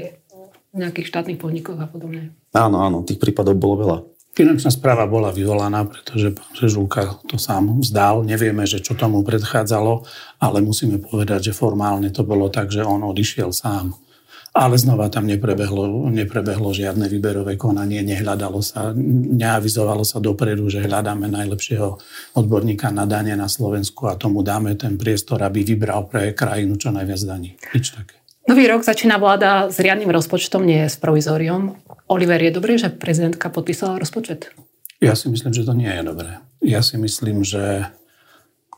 v 0.73 0.77
nejakých 0.81 1.13
štátnych 1.13 1.37
podnikoch 1.37 1.77
a 1.77 1.85
podobne. 1.85 2.33
Áno, 2.57 2.81
áno, 2.81 3.05
tých 3.05 3.21
prípadov 3.21 3.61
bolo 3.61 3.75
veľa. 3.85 3.99
Finančná 4.33 4.73
správa 4.73 5.05
bola 5.05 5.29
vyvolaná, 5.29 5.85
pretože 5.85 6.33
pán 6.33 6.53
Žežulka 6.57 7.21
to 7.29 7.37
sám 7.37 7.85
vzdal. 7.85 8.25
Nevieme, 8.25 8.65
že 8.65 8.81
čo 8.81 8.97
tomu 8.97 9.21
predchádzalo, 9.21 10.09
ale 10.41 10.65
musíme 10.65 10.97
povedať, 11.05 11.53
že 11.53 11.57
formálne 11.57 12.09
to 12.09 12.25
bolo 12.25 12.49
tak, 12.49 12.73
že 12.73 12.81
on 12.81 13.05
odišiel 13.05 13.53
sám 13.53 13.93
ale 14.53 14.77
znova 14.77 15.09
tam 15.09 15.25
neprebehlo, 15.25 16.13
neprebehlo 16.13 16.77
žiadne 16.77 17.09
výberové 17.09 17.57
konanie, 17.57 18.05
nehľadalo 18.05 18.61
sa, 18.61 18.93
neavizovalo 19.33 20.05
sa 20.05 20.21
dopredu, 20.21 20.69
že 20.69 20.85
hľadáme 20.85 21.25
najlepšieho 21.25 21.97
odborníka 22.37 22.93
na 22.93 23.09
dane 23.09 23.33
na 23.33 23.49
Slovensku 23.49 24.13
a 24.13 24.21
tomu 24.21 24.45
dáme 24.45 24.77
ten 24.77 25.01
priestor, 25.01 25.41
aby 25.41 25.65
vybral 25.65 26.05
pre 26.05 26.37
krajinu 26.37 26.77
čo 26.77 26.93
najviac 26.93 27.21
daní. 27.25 27.57
Nič 27.73 27.97
také. 27.97 28.22
Nový 28.53 28.69
rok 28.69 28.85
začína 28.85 29.17
vláda 29.17 29.73
s 29.73 29.81
riadnym 29.81 30.13
rozpočtom, 30.13 30.61
nie 30.61 30.85
s 30.85 31.01
provizóriom. 31.01 31.73
Oliver, 32.05 32.37
je 32.37 32.53
dobré, 32.53 32.77
že 32.77 32.93
prezidentka 32.93 33.49
podpísala 33.49 33.97
rozpočet? 33.97 34.53
Ja 35.01 35.17
si 35.17 35.33
myslím, 35.33 35.57
že 35.57 35.65
to 35.65 35.73
nie 35.73 35.89
je 35.89 36.05
dobré. 36.05 36.37
Ja 36.61 36.85
si 36.85 37.01
myslím, 37.01 37.49
že 37.49 37.89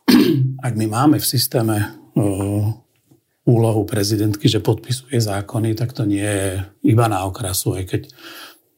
ak 0.70 0.78
my 0.78 0.86
máme 0.86 1.18
v 1.18 1.26
systéme 1.26 1.90
úlohu 3.42 3.82
prezidentky, 3.82 4.46
že 4.46 4.62
podpisuje 4.62 5.18
zákony, 5.18 5.74
tak 5.74 5.90
to 5.90 6.06
nie 6.06 6.22
je 6.22 6.62
iba 6.86 7.10
na 7.10 7.26
okrasu, 7.26 7.74
aj 7.74 7.84
keď 7.90 8.02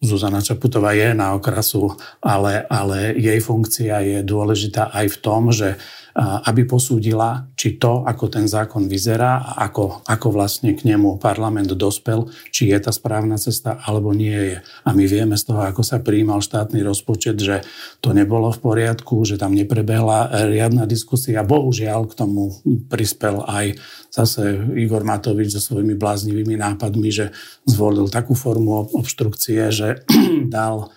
Zuzana 0.01 0.41
Čaputová 0.41 0.97
je 0.97 1.13
na 1.13 1.37
okrasu, 1.37 1.93
ale, 2.25 2.65
ale 2.73 3.13
jej 3.21 3.37
funkcia 3.45 4.01
je 4.01 4.19
dôležitá 4.25 4.97
aj 4.97 5.13
v 5.13 5.21
tom, 5.21 5.53
že 5.53 5.77
aby 6.17 6.65
posúdila, 6.65 7.45
či 7.53 7.77
to, 7.77 8.01
ako 8.09 8.33
ten 8.33 8.49
zákon 8.49 8.89
vyzerá 8.89 9.37
a 9.37 9.69
ako, 9.69 10.01
ako 10.09 10.29
vlastne 10.33 10.73
k 10.73 10.89
nemu 10.89 11.21
parlament 11.21 11.69
dospel, 11.77 12.33
či 12.49 12.73
je 12.73 12.79
tá 12.81 12.89
správna 12.89 13.37
cesta 13.37 13.77
alebo 13.85 14.17
nie 14.17 14.33
je. 14.33 14.59
A 14.89 14.97
my 14.97 15.05
vieme 15.05 15.37
z 15.37 15.53
toho, 15.53 15.61
ako 15.61 15.85
sa 15.85 16.01
prijímal 16.01 16.41
štátny 16.41 16.81
rozpočet, 16.81 17.37
že 17.37 17.61
to 18.01 18.17
nebolo 18.17 18.49
v 18.49 18.63
poriadku, 18.65 19.29
že 19.29 19.37
tam 19.37 19.53
neprebehla 19.53 20.49
riadna 20.49 20.89
diskusia. 20.89 21.45
Bohužiaľ 21.45 22.09
k 22.09 22.17
tomu 22.17 22.57
prispel 22.89 23.45
aj 23.45 23.77
zase 24.09 24.73
Igor 24.73 25.05
Matovič 25.05 25.53
so 25.53 25.61
svojimi 25.61 26.01
bláznivými 26.01 26.57
nápadmi, 26.57 27.13
že 27.13 27.37
zvolil 27.69 28.09
takú 28.09 28.33
formu 28.33 28.89
obštrukcie, 28.97 29.69
že 29.69 30.01
dal 30.49 30.89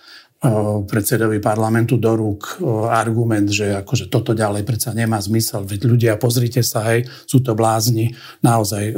predsedovi 0.88 1.36
parlamentu 1.36 2.00
do 2.00 2.16
rúk 2.16 2.64
argument, 2.88 3.52
že 3.52 3.76
akože 3.84 4.08
toto 4.08 4.32
ďalej 4.32 4.64
predsa 4.64 4.96
nemá 4.96 5.20
zmysel, 5.20 5.68
veď 5.68 5.80
ľudia, 5.84 6.12
pozrite 6.16 6.64
sa, 6.64 6.80
hej, 6.88 7.04
sú 7.28 7.44
to 7.44 7.52
blázni. 7.52 8.16
Naozaj, 8.40 8.96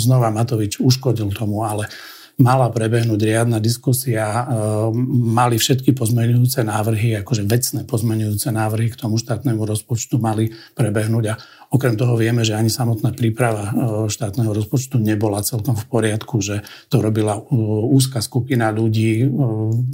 znova 0.00 0.32
Matovič 0.32 0.80
uškodil 0.80 1.36
tomu, 1.36 1.68
ale 1.68 1.84
mala 2.40 2.72
prebehnúť 2.72 3.20
riadna 3.20 3.60
diskusia, 3.60 4.48
mali 5.12 5.60
všetky 5.60 5.92
pozmeňujúce 5.92 6.64
návrhy, 6.64 7.20
akože 7.20 7.44
vecné 7.44 7.84
pozmeňujúce 7.84 8.48
návrhy 8.48 8.90
k 8.90 8.98
tomu 8.98 9.20
štátnemu 9.20 9.62
rozpočtu 9.62 10.16
mali 10.16 10.50
prebehnúť 10.74 11.24
a 11.30 11.34
Okrem 11.70 11.94
toho 11.94 12.18
vieme, 12.18 12.42
že 12.42 12.58
ani 12.58 12.66
samotná 12.66 13.14
príprava 13.14 13.70
e, 13.70 13.72
štátneho 14.10 14.50
rozpočtu 14.50 14.98
nebola 14.98 15.38
celkom 15.46 15.78
v 15.78 15.86
poriadku, 15.86 16.42
že 16.42 16.66
to 16.90 16.98
robila 16.98 17.38
e, 17.38 17.42
úzka 17.94 18.18
skupina 18.18 18.74
ľudí, 18.74 19.22
e, 19.22 19.26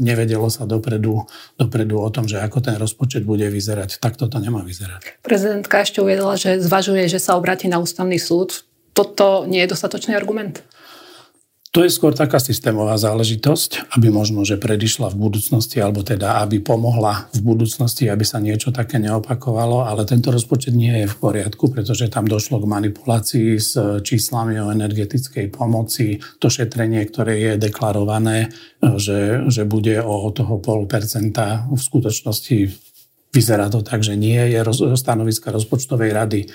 nevedelo 0.01 0.49
sa 0.49 0.65
dopredu, 0.65 1.29
dopredu 1.61 2.01
o 2.01 2.09
tom, 2.09 2.25
že 2.25 2.41
ako 2.41 2.65
ten 2.65 2.81
rozpočet 2.81 3.29
bude 3.29 3.45
vyzerať. 3.53 4.01
Tak 4.01 4.17
toto 4.17 4.41
nemá 4.41 4.65
vyzerať. 4.65 5.21
Prezidentka 5.21 5.85
ešte 5.85 6.01
uvedla, 6.01 6.41
že 6.41 6.65
zvažuje, 6.65 7.13
že 7.13 7.21
sa 7.21 7.37
obráti 7.37 7.69
na 7.69 7.77
ústavný 7.77 8.17
súd. 8.17 8.65
Toto 8.97 9.45
nie 9.45 9.61
je 9.61 9.77
dostatočný 9.77 10.17
argument? 10.17 10.65
To 11.77 11.85
je 11.85 11.93
skôr 11.93 12.17
taká 12.17 12.41
systémová 12.41 12.97
záležitosť, 12.97 13.93
aby 14.01 14.09
možno, 14.09 14.49
že 14.49 14.57
predišla 14.57 15.13
v 15.13 15.29
budúcnosti, 15.29 15.77
alebo 15.77 16.01
teda 16.01 16.41
aby 16.41 16.57
pomohla 16.65 17.29
v 17.37 17.41
budúcnosti, 17.45 18.09
aby 18.09 18.25
sa 18.25 18.41
niečo 18.41 18.73
také 18.73 18.97
neopakovalo, 18.97 19.85
ale 19.85 20.09
tento 20.09 20.33
rozpočet 20.33 20.73
nie 20.73 21.05
je 21.05 21.13
v 21.13 21.17
poriadku, 21.21 21.69
pretože 21.69 22.09
tam 22.09 22.25
došlo 22.25 22.65
k 22.65 22.71
manipulácii 22.81 23.61
s 23.61 23.77
číslami 24.01 24.57
o 24.57 24.73
energetickej 24.73 25.53
pomoci. 25.53 26.17
To 26.41 26.49
šetrenie, 26.49 27.05
ktoré 27.13 27.45
je 27.45 27.53
deklarované, 27.69 28.49
že, 28.81 29.45
že 29.53 29.69
bude 29.69 30.01
o 30.01 30.33
toho 30.33 30.57
pol 30.57 30.89
percenta 30.89 31.69
v 31.69 31.77
skutočnosti 31.77 32.89
Vyzerá 33.37 33.69
to 33.69 33.85
tak, 33.85 34.01
že 34.01 34.17
nie 34.17 34.41
je 34.49 34.65
roz, 34.65 34.81
stanoviska 34.97 35.53
rozpočtovej 35.53 36.09
rady 36.09 36.41
e, 36.41 36.49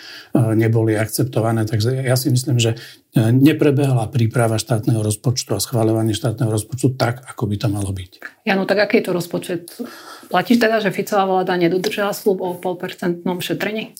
neboli 0.57 0.97
akceptované. 0.97 1.69
Takže 1.69 1.93
ja 2.01 2.17
si 2.17 2.33
myslím, 2.33 2.57
že 2.57 2.73
neprebehla 3.15 4.07
príprava 4.07 4.55
štátneho 4.55 5.03
rozpočtu 5.03 5.51
a 5.51 5.59
schváľovanie 5.59 6.15
štátneho 6.15 6.47
rozpočtu 6.47 6.95
tak, 6.95 7.19
ako 7.27 7.43
by 7.43 7.55
to 7.59 7.67
malo 7.67 7.91
byť. 7.91 8.11
Jano, 8.47 8.63
tak 8.63 8.87
aký 8.87 9.03
je 9.03 9.05
to 9.05 9.11
rozpočet? 9.11 9.63
Platíš 10.31 10.63
teda, 10.63 10.79
že 10.79 10.95
Ficová 10.95 11.27
vláda 11.27 11.59
nedodržala 11.59 12.15
slub 12.15 12.39
o 12.39 12.55
polpercentnom 12.55 13.43
šetrení? 13.43 13.91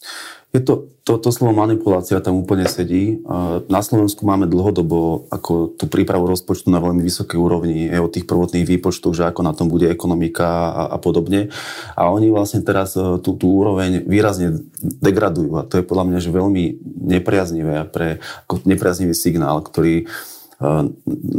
Je 0.52 0.60
to, 0.60 0.92
to, 1.08 1.16
to 1.16 1.32
slovo 1.32 1.56
manipulácia 1.56 2.20
tam 2.20 2.44
úplne 2.44 2.68
sedí. 2.68 3.24
Na 3.72 3.80
Slovensku 3.80 4.28
máme 4.28 4.52
dlhodobo 4.52 5.32
ako 5.32 5.80
tú 5.80 5.88
prípravu 5.88 6.28
rozpočtu 6.28 6.68
na 6.68 6.84
veľmi 6.84 7.00
vysokej 7.00 7.40
úrovni, 7.40 7.88
je 7.88 7.96
o 7.96 8.12
tých 8.12 8.28
prvotných 8.28 8.68
výpočtoch, 8.68 9.16
že 9.16 9.32
ako 9.32 9.48
na 9.48 9.56
tom 9.56 9.72
bude 9.72 9.88
ekonomika 9.88 10.44
a, 10.44 10.84
a 10.92 10.98
podobne. 11.00 11.48
A 11.96 12.12
oni 12.12 12.28
vlastne 12.28 12.68
teraz 12.68 13.00
e, 13.00 13.16
tú, 13.24 13.40
tú 13.40 13.48
úroveň 13.64 14.04
výrazne 14.04 14.60
degradujú 14.84 15.56
a 15.56 15.64
to 15.64 15.80
je 15.80 15.88
podľa 15.88 16.12
mňa 16.12 16.20
že 16.20 16.36
veľmi 16.36 16.64
nepriaznivé 17.00 17.88
pre, 17.88 18.20
ako 18.44 18.68
nepriaznivý 19.02 19.16
signál, 19.18 19.58
ktorý 19.66 20.06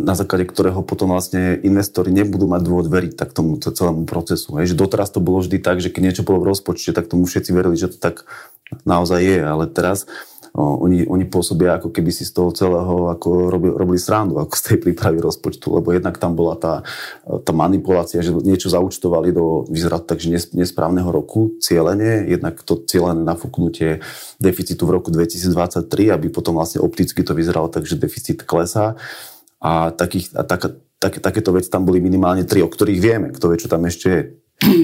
na 0.03 0.19
základe 0.19 0.51
ktorého 0.51 0.83
potom 0.83 1.15
vlastne 1.15 1.55
investori 1.63 2.11
nebudú 2.11 2.51
mať 2.51 2.63
dôvod 2.67 2.91
veriť 2.91 3.15
tak 3.15 3.31
tomu 3.31 3.55
celému 3.55 4.03
procesu. 4.03 4.59
Hej, 4.59 4.75
že 4.75 4.81
doteraz 4.83 5.15
to 5.15 5.23
bolo 5.23 5.39
vždy 5.39 5.63
tak, 5.63 5.79
že 5.79 5.95
keď 5.95 6.11
niečo 6.11 6.27
bolo 6.27 6.43
v 6.43 6.51
rozpočte, 6.51 6.91
tak 6.91 7.07
tomu 7.07 7.31
všetci 7.31 7.55
verili, 7.55 7.79
že 7.79 7.95
to 7.95 8.03
tak 8.03 8.27
naozaj 8.83 9.23
je, 9.23 9.39
ale 9.39 9.71
teraz 9.71 10.11
oni, 10.53 11.09
oni 11.09 11.25
pôsobia 11.33 11.81
ako 11.81 11.89
keby 11.89 12.13
si 12.13 12.29
z 12.29 12.37
toho 12.37 12.53
celého 12.53 13.09
ako 13.09 13.49
robili, 13.49 13.73
robili 13.73 13.97
srandu 13.97 14.37
ako 14.37 14.53
z 14.53 14.63
tej 14.69 14.77
prípravy 14.85 15.17
rozpočtu, 15.25 15.73
lebo 15.73 15.97
jednak 15.97 16.21
tam 16.21 16.37
bola 16.37 16.61
tá, 16.61 16.85
tá 17.25 17.53
manipulácia, 17.57 18.21
že 18.21 18.37
niečo 18.37 18.69
zaučtovali 18.69 19.33
do, 19.33 19.65
vyzerá 19.73 19.97
takže 19.97 20.53
nesprávneho 20.53 21.09
roku, 21.09 21.57
cieľenie, 21.57 22.29
jednak 22.29 22.61
to 22.69 22.85
cieľené 22.85 23.25
nafúknutie 23.25 24.05
deficitu 24.37 24.85
v 24.85 25.01
roku 25.01 25.09
2023, 25.09 26.13
aby 26.13 26.29
potom 26.29 26.61
vlastne 26.61 26.85
opticky 26.85 27.25
to 27.25 27.33
vyzeralo 27.33 27.73
tak, 27.73 27.89
že 27.89 27.97
deficit 27.97 28.45
klesá 28.45 28.93
a, 29.57 29.89
takých, 29.89 30.37
a 30.37 30.45
tak, 30.45 30.69
tak, 31.01 31.17
takéto 31.25 31.57
veci 31.57 31.73
tam 31.73 31.89
boli 31.89 32.05
minimálne 32.05 32.45
tri, 32.45 32.61
o 32.61 32.69
ktorých 32.69 33.01
vieme, 33.01 33.33
kto 33.33 33.49
vie, 33.49 33.57
čo 33.57 33.73
tam 33.73 33.89
ešte 33.89 34.07
je. 34.13 34.23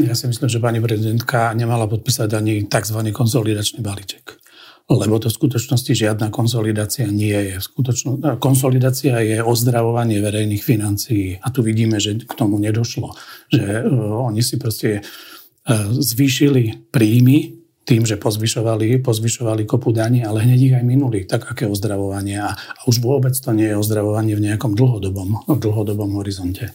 Ja 0.08 0.16
si 0.16 0.26
myslím, 0.32 0.48
že 0.48 0.64
pani 0.64 0.80
prezidentka 0.80 1.52
nemala 1.52 1.84
podpísať 1.86 2.34
ani 2.34 2.64
tzv. 2.66 2.98
konsolidačný 3.12 3.84
balíček 3.84 4.47
lebo 4.88 5.20
to 5.20 5.28
v 5.28 5.36
skutočnosti 5.36 5.92
žiadna 5.92 6.32
konsolidácia 6.32 7.04
nie 7.12 7.36
je. 7.36 7.54
Skutočno, 7.60 8.40
konsolidácia 8.40 9.20
je 9.20 9.44
ozdravovanie 9.44 10.24
verejných 10.24 10.64
financií 10.64 11.36
a 11.44 11.52
tu 11.52 11.60
vidíme, 11.60 12.00
že 12.00 12.16
k 12.24 12.32
tomu 12.32 12.56
nedošlo. 12.56 13.12
Že 13.52 13.84
uh, 13.84 14.32
oni 14.32 14.40
si 14.40 14.56
proste 14.56 15.04
uh, 15.04 15.92
zvýšili 15.92 16.88
príjmy 16.88 17.58
tým, 17.84 18.04
že 18.04 18.20
pozvyšovali, 18.20 19.00
pozvyšovali 19.00 19.68
kopu 19.68 19.92
daní, 19.92 20.24
ale 20.24 20.44
hneď 20.44 20.60
ich 20.60 20.76
aj 20.76 20.84
minuli. 20.84 21.24
Tak 21.24 21.52
aké 21.52 21.64
ozdravovanie. 21.68 22.40
A, 22.40 22.52
a 22.52 22.80
už 22.88 23.00
vôbec 23.00 23.32
to 23.32 23.52
nie 23.52 23.68
je 23.68 23.80
ozdravovanie 23.80 24.36
v 24.36 24.44
nejakom 24.44 24.72
dlhodobom, 24.72 25.48
v 25.48 25.56
dlhodobom 25.56 26.16
horizonte. 26.20 26.72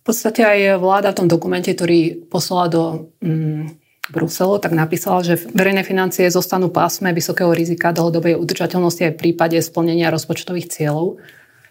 V 0.00 0.02
podstate 0.02 0.42
aj 0.42 0.82
vláda 0.82 1.14
v 1.14 1.18
tom 1.22 1.28
dokumente, 1.30 1.70
ktorý 1.70 2.26
poslala 2.26 2.66
do 2.66 2.82
mm, 3.22 3.89
Bruselu, 4.10 4.58
tak 4.58 4.74
napísala, 4.74 5.22
že 5.22 5.38
verejné 5.54 5.86
financie 5.86 6.26
zostanú 6.26 6.68
pásme 6.68 7.14
vysokého 7.14 7.54
rizika 7.54 7.94
dlhodobej 7.94 8.34
udržateľnosti 8.36 9.02
aj 9.06 9.12
v 9.14 9.20
prípade 9.22 9.56
splnenia 9.62 10.10
rozpočtových 10.10 10.70
cieľov. 10.70 11.22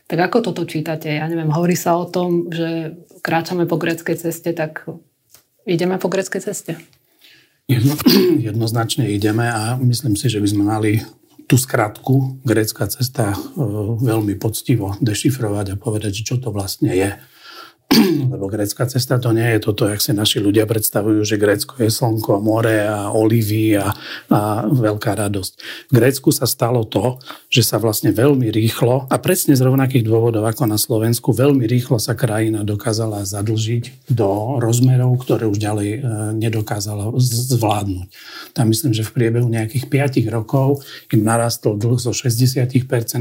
Tak 0.10 0.17
ako 0.17 0.51
toto 0.51 0.63
čítate? 0.65 1.19
Ja 1.19 1.27
neviem, 1.29 1.51
hovorí 1.53 1.77
sa 1.77 2.00
o 2.00 2.08
tom, 2.08 2.50
že 2.50 2.98
kráčame 3.22 3.69
po 3.69 3.77
greckej 3.77 4.17
ceste, 4.17 4.55
tak 4.55 4.88
ideme 5.67 6.01
po 6.01 6.08
greckej 6.10 6.41
ceste? 6.41 6.79
Jedno, 7.69 7.93
jednoznačne 8.50 9.05
ideme 9.12 9.46
a 9.46 9.77
myslím 9.77 10.17
si, 10.17 10.31
že 10.31 10.41
by 10.41 10.48
sme 10.50 10.63
mali 10.65 10.91
tú 11.50 11.58
skratku 11.58 12.46
grécka 12.46 12.86
cesta 12.89 13.34
e, 13.34 13.38
veľmi 14.01 14.38
poctivo 14.38 14.93
dešifrovať 15.01 15.74
a 15.74 15.79
povedať, 15.81 16.22
čo 16.22 16.38
to 16.38 16.53
vlastne 16.53 16.93
je. 16.93 17.10
Lebo 18.34 18.48
grécka 18.48 18.86
cesta 18.86 19.20
to 19.20 19.32
nie 19.36 19.58
je 19.58 19.60
toto, 19.60 19.88
jak 19.88 20.00
si 20.01 20.12
naši 20.15 20.39
ľudia 20.39 20.65
predstavujú, 20.70 21.22
že 21.25 21.41
Grécko 21.41 21.79
je 21.82 21.91
slnko, 21.91 22.39
more 22.39 22.86
a 22.86 23.12
olivy 23.12 23.75
a, 23.75 23.91
a 24.32 24.65
veľká 24.68 25.15
radosť. 25.15 25.51
V 25.89 25.91
Grécku 25.94 26.29
sa 26.32 26.48
stalo 26.48 26.86
to, 26.88 27.20
že 27.51 27.65
sa 27.65 27.77
vlastne 27.82 28.15
veľmi 28.15 28.48
rýchlo 28.50 29.10
a 29.10 29.15
presne 29.20 29.58
z 29.58 29.65
rovnakých 29.65 30.06
dôvodov 30.06 30.48
ako 30.48 30.70
na 30.70 30.77
Slovensku, 30.79 31.36
veľmi 31.36 31.65
rýchlo 31.68 32.00
sa 32.00 32.15
krajina 32.15 32.63
dokázala 32.63 33.25
zadlžiť 33.25 34.12
do 34.12 34.60
rozmerov, 34.62 35.20
ktoré 35.24 35.50
už 35.50 35.60
ďalej 35.60 35.89
e, 35.89 36.00
nedokázala 36.38 37.12
zvládnuť. 37.20 38.08
Tam 38.53 38.65
myslím, 38.70 38.94
že 38.96 39.06
v 39.06 39.13
priebehu 39.15 39.48
nejakých 39.50 39.88
5 39.89 40.36
rokov 40.36 40.86
im 41.12 41.22
narastol 41.25 41.75
dlh 41.75 42.00
zo 42.00 42.15
60% 42.15 42.70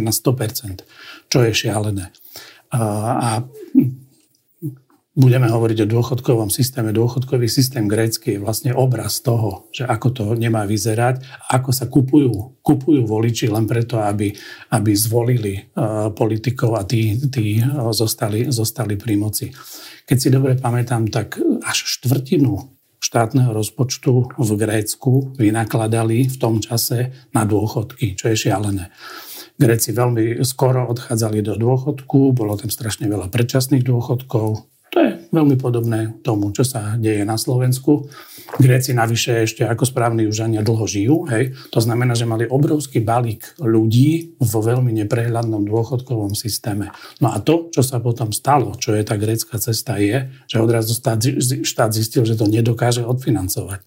na 0.01 0.13
100%, 0.13 0.85
čo 1.29 1.39
je 1.45 1.53
šialené. 1.53 2.13
A, 2.69 3.41
budeme 5.19 5.51
hovoriť 5.51 5.83
o 5.83 5.91
dôchodkovom 5.91 6.47
systéme. 6.47 6.95
Dôchodkový 6.95 7.51
systém 7.51 7.91
grécky 7.91 8.39
je 8.39 8.43
vlastne 8.43 8.71
obraz 8.71 9.19
toho, 9.19 9.67
že 9.75 9.83
ako 9.83 10.09
to 10.15 10.25
nemá 10.39 10.63
vyzerať, 10.63 11.27
ako 11.51 11.75
sa 11.75 11.91
kupujú, 11.91 12.63
kupujú 12.63 13.03
voliči 13.03 13.51
len 13.51 13.67
preto, 13.67 13.99
aby, 13.99 14.31
aby 14.71 14.91
zvolili 14.95 15.59
uh, 15.59 16.15
politikov 16.15 16.79
a 16.79 16.87
tí, 16.87 17.19
tí 17.19 17.59
uh, 17.59 17.91
zostali, 17.91 18.47
zostali 18.47 18.95
pri 18.95 19.19
moci. 19.19 19.51
Keď 20.07 20.17
si 20.17 20.29
dobre 20.31 20.55
pamätám, 20.55 21.11
tak 21.11 21.43
až 21.67 21.79
štvrtinu 21.99 22.79
štátneho 23.03 23.51
rozpočtu 23.51 24.39
v 24.39 24.51
Grécku 24.55 25.35
vynakladali 25.35 26.31
v 26.31 26.37
tom 26.39 26.63
čase 26.63 27.31
na 27.35 27.43
dôchodky, 27.43 28.15
čo 28.15 28.31
je 28.31 28.49
šialené. 28.49 28.95
Gréci 29.59 29.91
veľmi 29.91 30.47
skoro 30.47 30.87
odchádzali 30.87 31.43
do 31.43 31.59
dôchodku, 31.59 32.31
bolo 32.31 32.55
tam 32.55 32.71
strašne 32.71 33.11
veľa 33.11 33.27
predčasných 33.27 33.83
dôchodkov, 33.83 34.78
to 34.89 34.99
je 35.05 35.11
veľmi 35.29 35.61
podobné 35.61 36.17
tomu, 36.25 36.49
čo 36.57 36.65
sa 36.65 36.97
deje 36.97 37.21
na 37.29 37.37
Slovensku. 37.37 38.09
Gréci 38.57 38.97
navyše 38.97 39.45
ešte 39.45 39.61
ako 39.69 39.85
správni 39.85 40.25
užania 40.25 40.65
dlho 40.65 40.89
žijú. 40.89 41.29
Hej. 41.29 41.53
To 41.77 41.85
znamená, 41.85 42.17
že 42.17 42.25
mali 42.25 42.49
obrovský 42.49 43.05
balík 43.05 43.61
ľudí 43.61 44.41
vo 44.41 44.65
veľmi 44.65 44.89
neprehľadnom 45.05 45.69
dôchodkovom 45.69 46.33
systéme. 46.33 46.89
No 47.21 47.37
a 47.37 47.45
to, 47.45 47.69
čo 47.69 47.85
sa 47.85 48.01
potom 48.01 48.33
stalo, 48.33 48.73
čo 48.81 48.97
je 48.97 49.05
tá 49.05 49.21
grécka 49.21 49.61
cesta, 49.61 50.01
je, 50.01 50.33
že 50.49 50.57
odrazu 50.57 50.97
štát 50.97 51.91
zistil, 51.93 52.25
že 52.25 52.41
to 52.41 52.49
nedokáže 52.49 53.05
odfinancovať. 53.05 53.85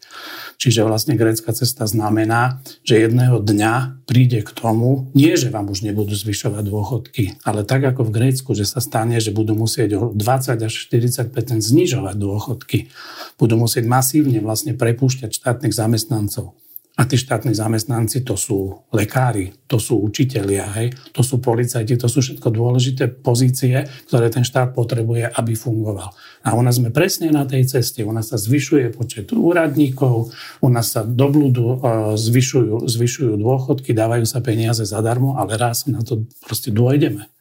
Čiže 0.62 0.86
vlastne 0.86 1.18
grécka 1.18 1.50
cesta 1.58 1.90
znamená, 1.90 2.62
že 2.86 3.02
jedného 3.02 3.42
dňa 3.42 4.06
príde 4.06 4.46
k 4.46 4.52
tomu, 4.54 5.10
nie 5.18 5.34
že 5.34 5.50
vám 5.50 5.74
už 5.74 5.82
nebudú 5.82 6.14
zvyšovať 6.14 6.64
dôchodky, 6.68 7.24
ale 7.42 7.66
tak 7.66 7.82
ako 7.82 8.06
v 8.06 8.14
Grécku, 8.14 8.54
že 8.54 8.70
sa 8.70 8.78
stane, 8.78 9.18
že 9.18 9.34
budú 9.34 9.58
musieť 9.58 9.98
o 9.98 10.02
20 10.14 10.62
až 10.62 10.74
45 10.92 11.32
znižovať 11.64 12.16
dôchodky. 12.20 12.92
Budú 13.40 13.56
musieť 13.56 13.88
masívne 13.88 14.44
vlastne 14.44 14.76
prepúšťať 14.76 15.32
štátnych 15.32 15.72
zamestnancov. 15.72 16.60
A 17.00 17.08
tí 17.08 17.16
štátni 17.16 17.56
zamestnanci 17.56 18.20
to 18.28 18.36
sú 18.36 18.84
lekári, 18.92 19.56
to 19.72 19.80
sú 19.80 20.04
učitelia, 20.04 20.68
hej, 20.76 20.92
to 21.16 21.24
sú 21.24 21.40
policajti, 21.40 21.96
to 21.96 22.12
sú 22.12 22.20
všetko 22.20 22.52
dôležité 22.52 23.08
pozície, 23.08 23.88
ktoré 24.12 24.28
ten 24.28 24.44
štát 24.44 24.76
potrebuje, 24.76 25.32
aby 25.32 25.56
fungoval. 25.56 26.12
A 26.44 26.52
u 26.52 26.62
nás 26.62 26.78
sme 26.78 26.92
presne 26.92 27.32
na 27.32 27.48
tej 27.48 27.64
ceste. 27.64 28.04
U 28.04 28.12
nás 28.12 28.30
sa 28.30 28.38
zvyšuje 28.38 28.92
počet 28.92 29.32
úradníkov, 29.32 30.36
u 30.60 30.68
nás 30.68 30.92
sa 30.92 31.08
do 31.08 31.32
blúdu 31.32 31.80
uh, 31.80 32.14
zvyšujú, 32.20 32.84
zvyšujú 32.84 33.34
dôchodky, 33.40 33.96
dávajú 33.96 34.28
sa 34.28 34.44
peniaze 34.44 34.84
zadarmo, 34.84 35.40
ale 35.40 35.56
raz 35.56 35.88
na 35.88 36.04
to 36.04 36.28
proste 36.44 36.76
dôjdeme. 36.76 37.32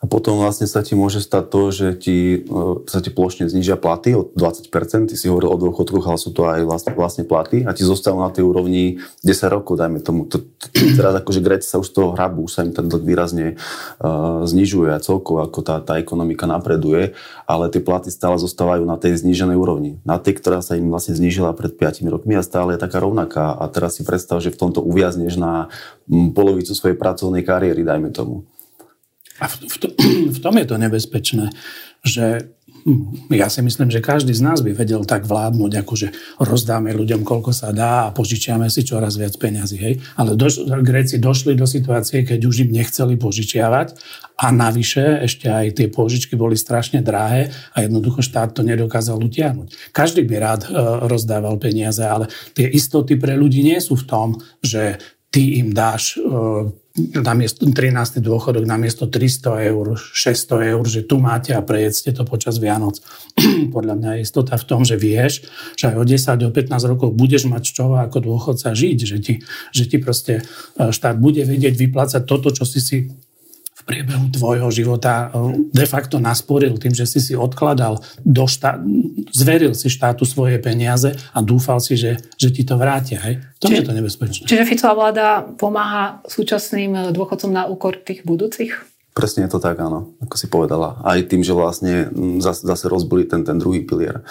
A 0.00 0.08
potom 0.08 0.40
vlastne 0.40 0.64
sa 0.64 0.80
ti 0.80 0.96
môže 0.96 1.20
stať 1.20 1.44
to, 1.52 1.62
že 1.68 1.86
ti, 2.00 2.40
e, 2.40 2.88
sa 2.88 3.04
ti 3.04 3.12
plošne 3.12 3.52
znižia 3.52 3.76
platy 3.76 4.16
o 4.16 4.24
20%, 4.32 5.12
ty 5.12 5.14
si 5.14 5.28
hovoril 5.28 5.52
o 5.52 5.60
dôchodkoch, 5.60 6.00
ale 6.08 6.16
sú 6.16 6.32
to 6.32 6.48
aj 6.48 6.64
vlastne, 6.64 6.96
vlastne 6.96 7.28
platy 7.28 7.68
a 7.68 7.76
ti 7.76 7.84
zostávajú 7.84 8.24
na 8.24 8.32
tej 8.32 8.48
úrovni 8.48 9.04
10 9.20 9.52
rokov, 9.52 9.76
dajme 9.76 10.00
tomu. 10.00 10.24
To, 10.32 10.40
to, 10.40 10.72
teraz 10.96 11.12
akože 11.20 11.44
Gréci 11.44 11.68
sa 11.68 11.76
už 11.76 11.92
z 11.92 11.94
toho 12.00 12.16
hrabu, 12.16 12.48
už 12.48 12.52
sa 12.56 12.64
im 12.64 12.72
ten 12.72 12.88
dlh 12.88 13.04
výrazne 13.04 13.60
uh, 14.00 14.40
znižuje 14.48 14.88
a 14.88 15.04
celkovo 15.04 15.44
ako 15.44 15.60
tá, 15.60 15.84
tá 15.84 16.00
ekonomika 16.00 16.48
napreduje, 16.48 17.12
ale 17.44 17.68
tie 17.68 17.84
platy 17.84 18.08
stále 18.08 18.40
zostávajú 18.40 18.88
na 18.88 18.96
tej 18.96 19.20
zníženej 19.20 19.60
úrovni. 19.60 20.00
Na 20.08 20.16
tej, 20.16 20.40
ktorá 20.40 20.64
sa 20.64 20.80
im 20.80 20.88
vlastne 20.88 21.12
znížila 21.12 21.52
pred 21.52 21.76
5 21.76 22.00
rokmi 22.08 22.40
a 22.40 22.46
stále 22.46 22.72
je 22.72 22.80
taká 22.80 23.04
rovnaká. 23.04 23.52
A 23.52 23.68
teraz 23.68 24.00
si 24.00 24.02
predstav, 24.08 24.40
že 24.40 24.48
v 24.48 24.64
tomto 24.64 24.80
uviazneš 24.80 25.36
na 25.36 25.68
polovicu 26.08 26.72
svojej 26.72 26.96
pracovnej 26.96 27.44
kariéry, 27.44 27.84
dajme 27.84 28.08
tomu. 28.16 28.48
A 29.40 29.48
v, 29.48 29.54
v, 29.66 29.76
v 30.36 30.38
tom 30.38 30.54
je 30.60 30.66
to 30.68 30.76
nebezpečné, 30.76 31.50
že 32.04 32.52
hm, 32.84 33.32
ja 33.32 33.48
si 33.48 33.60
myslím, 33.64 33.88
že 33.88 34.04
každý 34.04 34.32
z 34.36 34.44
nás 34.44 34.60
by 34.60 34.72
vedel 34.72 35.04
tak 35.08 35.24
vládnuť, 35.24 35.72
ako 35.80 35.92
že 35.96 36.08
rozdáme 36.40 36.92
ľuďom, 36.92 37.24
koľko 37.24 37.52
sa 37.52 37.72
dá 37.72 38.08
a 38.08 38.14
požičiame 38.14 38.68
si 38.68 38.84
čoraz 38.84 39.16
viac 39.16 39.36
peňazí. 39.36 39.76
Hej? 39.80 39.94
Ale 40.16 40.36
doš- 40.36 40.64
Gréci 40.84 41.16
došli 41.20 41.56
do 41.56 41.64
situácie, 41.64 42.24
keď 42.24 42.40
už 42.44 42.68
im 42.68 42.70
nechceli 42.76 43.16
požičiavať 43.16 43.96
a 44.40 44.46
navyše 44.52 45.24
ešte 45.24 45.52
aj 45.52 45.66
tie 45.76 45.86
požičky 45.92 46.36
boli 46.36 46.56
strašne 46.56 47.04
drahé 47.04 47.52
a 47.76 47.84
jednoducho 47.84 48.24
štát 48.24 48.56
to 48.56 48.64
nedokázal 48.64 49.20
utiahnuť. 49.20 49.92
Každý 49.92 50.24
by 50.24 50.34
rád 50.40 50.62
e, 50.64 50.68
rozdával 51.04 51.60
peniaze, 51.60 52.00
ale 52.00 52.32
tie 52.56 52.64
istoty 52.64 53.20
pre 53.20 53.36
ľudí 53.36 53.60
nie 53.60 53.76
sú 53.80 54.00
v 54.00 54.08
tom, 54.08 54.28
že 54.64 54.96
ty 55.28 55.60
im 55.60 55.76
dáš 55.76 56.16
e, 56.16 56.24
namiesto 56.98 57.62
13. 57.62 58.18
dôchodok 58.18 58.66
namiesto 58.66 59.06
300 59.06 59.70
eur, 59.70 59.94
600 59.94 60.74
eur, 60.74 60.84
že 60.90 61.06
tu 61.06 61.22
máte 61.22 61.54
a 61.54 61.62
prejedzte 61.62 62.10
to 62.10 62.26
počas 62.26 62.58
Vianoc. 62.58 62.98
Podľa 63.74 63.94
mňa 63.94 64.10
je 64.18 64.20
istota 64.26 64.58
v 64.58 64.66
tom, 64.66 64.82
že 64.82 64.98
vieš, 64.98 65.46
že 65.78 65.94
aj 65.94 65.96
o 65.96 66.04
10, 66.04 66.50
o 66.50 66.50
15 66.50 66.90
rokov 66.90 67.08
budeš 67.14 67.46
mať 67.46 67.62
z 67.62 67.72
čoho 67.78 67.94
ako 67.94 68.18
dôchodca 68.18 68.74
žiť, 68.74 68.98
že 69.06 69.16
ti, 69.22 69.34
že 69.70 69.84
ti 69.86 69.96
proste 70.02 70.42
e, 70.42 70.90
štát 70.90 71.14
bude 71.22 71.46
vedieť 71.46 71.78
vyplácať 71.78 72.22
toto, 72.26 72.50
čo 72.50 72.66
si 72.66 72.82
si 72.82 72.98
v 73.80 73.82
priebehu 73.88 74.28
tvojho 74.28 74.68
života 74.68 75.32
eh, 75.32 75.56
de 75.72 75.86
facto 75.88 76.20
nasporil 76.20 76.76
tým, 76.76 76.92
že 76.92 77.08
si 77.08 77.18
si 77.24 77.32
odkladal, 77.32 78.04
do 78.20 78.44
štá... 78.44 78.76
zveril 79.32 79.72
si 79.72 79.88
štátu 79.88 80.28
svoje 80.28 80.60
peniaze 80.60 81.16
a 81.32 81.38
dúfal 81.40 81.80
si, 81.80 81.96
že, 81.96 82.20
že 82.36 82.52
ti 82.52 82.62
to 82.62 82.76
vrátia. 82.76 83.18
Hej? 83.24 83.40
To 83.64 83.72
čiže, 83.72 83.76
je 83.80 83.88
to 83.88 83.94
nebezpečné. 83.96 84.44
Čiže 84.44 84.68
Ficová 84.68 84.92
vláda 84.92 85.26
pomáha 85.56 86.20
súčasným 86.28 86.92
eh, 86.92 87.02
dôchodcom 87.16 87.50
na 87.50 87.64
úkor 87.64 87.96
tých 87.96 88.28
budúcich? 88.28 88.76
Presne 89.10 89.48
je 89.48 89.52
to 89.56 89.58
tak, 89.58 89.74
áno, 89.80 90.14
ako 90.22 90.34
si 90.38 90.46
povedala. 90.46 91.02
Aj 91.02 91.18
tým, 91.26 91.42
že 91.42 91.50
vlastne 91.50 92.14
zase, 92.38 92.62
zase 92.62 92.86
rozbili 92.86 93.26
ten, 93.26 93.42
ten 93.42 93.58
druhý 93.58 93.82
pilier. 93.82 94.22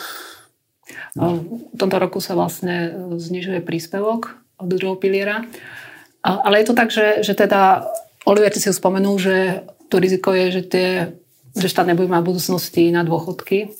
V 1.20 1.75
tomto 1.75 2.00
roku 2.00 2.24
sa 2.24 2.32
vlastne 2.32 2.96
znižuje 3.20 3.60
príspevok 3.60 4.39
od 4.56 4.72
druhého 4.72 4.96
piliera. 4.96 5.44
Ale 6.24 6.63
je 6.63 6.65
to 6.68 6.75
tak, 6.75 6.96
že, 6.96 7.24
že 7.24 7.36
teda 7.36 7.88
Oliver, 8.28 8.52
ty 8.52 8.60
si 8.60 8.72
spomenul, 8.72 9.16
že 9.20 9.36
to 9.88 9.98
riziko 9.98 10.36
je, 10.36 10.60
že, 10.60 10.64
tie, 10.68 10.90
že 11.56 11.68
štát 11.72 11.88
nebude 11.88 12.12
mať 12.12 12.22
budúcnosti 12.24 12.92
na 12.92 13.08
dôchodky. 13.08 13.74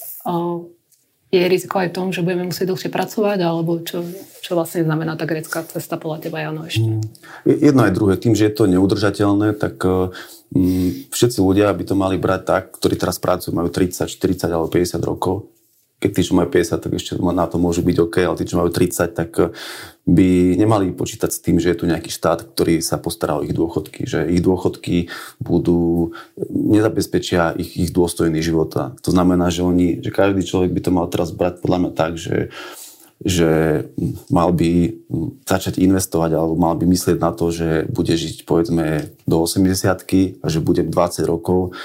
Je 1.30 1.44
riziko 1.46 1.78
aj 1.78 1.94
v 1.94 1.96
tom, 1.96 2.08
že 2.10 2.26
budeme 2.26 2.50
musieť 2.50 2.74
dlhšie 2.74 2.90
pracovať, 2.90 3.40
alebo 3.46 3.78
čo, 3.86 4.02
čo 4.42 4.58
vlastne 4.58 4.82
znamená 4.82 5.14
tá 5.14 5.30
grecká 5.30 5.62
cesta 5.62 6.02
podľa 6.02 6.26
teba, 6.26 6.42
Jano, 6.42 6.66
ešte? 6.66 6.90
Mm. 6.90 7.06
Jedno 7.46 7.82
aj 7.86 7.94
druhé. 7.94 8.14
Tým, 8.18 8.34
že 8.34 8.50
je 8.50 8.54
to 8.58 8.66
neudržateľné, 8.66 9.54
tak 9.54 9.78
mm, 9.86 11.14
všetci 11.14 11.38
ľudia 11.38 11.70
by 11.70 11.84
to 11.86 11.94
mali 11.94 12.18
brať 12.18 12.42
tak, 12.50 12.64
ktorí 12.82 12.98
teraz 12.98 13.22
pracujú, 13.22 13.54
majú 13.54 13.70
30, 13.70 14.10
40 14.10 14.50
alebo 14.50 14.74
50 14.74 14.98
rokov, 15.06 15.54
keď 16.00 16.10
tí, 16.16 16.22
čo 16.24 16.34
majú 16.34 16.48
50, 16.48 16.80
tak 16.80 16.92
ešte 16.96 17.12
na 17.20 17.46
to 17.46 17.60
môžu 17.60 17.84
byť 17.84 17.98
OK, 18.00 18.16
ale 18.24 18.40
tí, 18.40 18.48
čo 18.48 18.56
majú 18.56 18.72
30, 18.72 19.12
tak 19.12 19.30
eh, 19.36 19.52
by 20.08 20.58
nemali 20.58 20.96
počítať 20.96 21.30
s 21.30 21.44
tým, 21.44 21.60
že 21.60 21.76
je 21.76 21.78
tu 21.78 21.86
nejaký 21.86 22.10
štát, 22.10 22.56
ktorý 22.56 22.80
sa 22.80 22.98
postará 22.98 23.38
o 23.38 23.46
ich 23.46 23.54
dôchodky, 23.54 24.08
že 24.08 24.26
ich 24.32 24.42
dôchodky 24.42 25.12
budú, 25.38 26.16
nezabezpečia 26.50 27.54
ich, 27.60 27.78
ich 27.78 27.92
dôstojný 27.94 28.40
život. 28.42 28.74
To 28.74 29.10
znamená, 29.12 29.54
že 29.54 29.62
oni, 29.62 30.02
že 30.02 30.10
každý 30.10 30.42
človek 30.42 30.72
by 30.74 30.82
to 30.82 30.92
mal 30.96 31.06
teraz 31.12 31.30
brať 31.36 31.62
podľa 31.62 31.78
mňa 31.86 31.92
tak, 31.94 32.18
že 32.18 32.50
že 33.20 33.84
mal 34.32 34.56
by 34.56 34.96
začať 35.44 35.84
investovať 35.84 36.40
alebo 36.40 36.56
mal 36.56 36.80
by 36.80 36.88
myslieť 36.88 37.20
na 37.20 37.36
to, 37.36 37.52
že 37.52 37.84
bude 37.92 38.16
žiť 38.16 38.48
povedzme 38.48 39.12
do 39.28 39.44
80 39.44 40.40
a 40.40 40.46
že 40.48 40.64
bude 40.64 40.88
20 40.88 41.28
rokov 41.28 41.76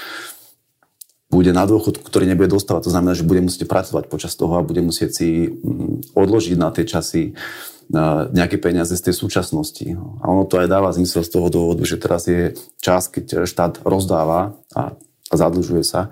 bude 1.35 1.51
na 1.51 1.67
dôchodku, 1.67 1.99
ktorý 2.07 2.31
nebude 2.31 2.55
dostávať. 2.55 2.87
To 2.87 2.93
znamená, 2.95 3.11
že 3.11 3.27
bude 3.27 3.43
musieť 3.43 3.67
pracovať 3.67 4.07
počas 4.07 4.39
toho 4.39 4.55
a 4.55 4.63
bude 4.63 4.79
musieť 4.79 5.11
si 5.11 5.51
mm, 5.51 6.15
odložiť 6.15 6.55
na 6.55 6.71
tie 6.71 6.87
časy 6.87 7.35
nejaké 8.33 8.57
peniaze 8.57 8.97
z 8.97 9.05
tej 9.05 9.13
súčasnosti. 9.13 9.93
A 9.93 10.25
ono 10.25 10.49
to 10.49 10.57
aj 10.57 10.71
dáva 10.71 10.89
zmysel 10.89 11.21
z 11.21 11.37
toho 11.37 11.53
dôvodu, 11.53 11.85
že 11.85 12.01
teraz 12.01 12.25
je 12.25 12.57
čas, 12.81 13.05
keď 13.13 13.45
štát 13.45 13.85
rozdáva 13.85 14.57
a 14.73 14.97
zadlžuje 15.29 15.85
sa 15.85 16.09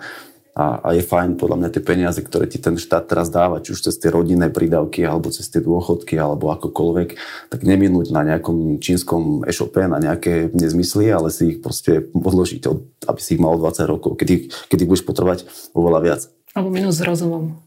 a, 0.54 0.86
a 0.86 0.90
je 0.94 1.02
fajn 1.02 1.42
podľa 1.42 1.58
mňa 1.58 1.70
tie 1.74 1.82
peniaze, 1.82 2.22
ktoré 2.22 2.46
ti 2.46 2.62
ten 2.62 2.78
štát 2.78 3.10
teraz 3.10 3.34
dáva, 3.34 3.58
či 3.58 3.74
už 3.74 3.90
cez 3.90 3.98
tie 3.98 4.14
rodinné 4.14 4.54
prídavky, 4.54 5.02
alebo 5.02 5.34
cez 5.34 5.50
tie 5.50 5.58
dôchodky, 5.58 6.14
alebo 6.14 6.54
akokoľvek, 6.54 7.10
tak 7.50 7.60
neminúť 7.66 8.14
na 8.14 8.22
nejakom 8.22 8.78
čínskom 8.78 9.42
e-shope, 9.50 9.82
na 9.90 9.98
nejaké 9.98 10.54
nezmysly, 10.54 11.10
ale 11.10 11.34
si 11.34 11.58
ich 11.58 11.60
proste 11.66 12.06
odložiť, 12.14 12.70
aby 13.10 13.20
si 13.20 13.34
ich 13.34 13.42
mal 13.42 13.58
20 13.58 13.82
rokov, 13.90 14.14
keď 14.14 14.28
ich, 14.30 14.44
keď 14.70 14.78
ich 14.86 14.90
budeš 14.94 15.06
potrebovať 15.10 15.40
oveľa 15.74 16.00
viac. 16.06 16.22
Alebo 16.54 16.70
minus 16.70 17.02
s 17.02 17.04
rozumom. 17.04 17.58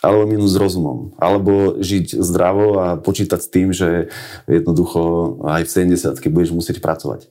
Alebo 0.00 0.24
minus 0.24 0.56
rozumom. 0.56 1.12
Alebo 1.20 1.76
žiť 1.76 2.16
zdravo 2.24 2.80
a 2.80 2.86
počítať 2.96 3.36
s 3.36 3.52
tým, 3.52 3.68
že 3.76 4.08
jednoducho 4.48 5.36
aj 5.44 5.68
v 5.68 5.92
70 5.92 6.24
budeš 6.32 6.56
musieť 6.56 6.80
pracovať. 6.80 7.28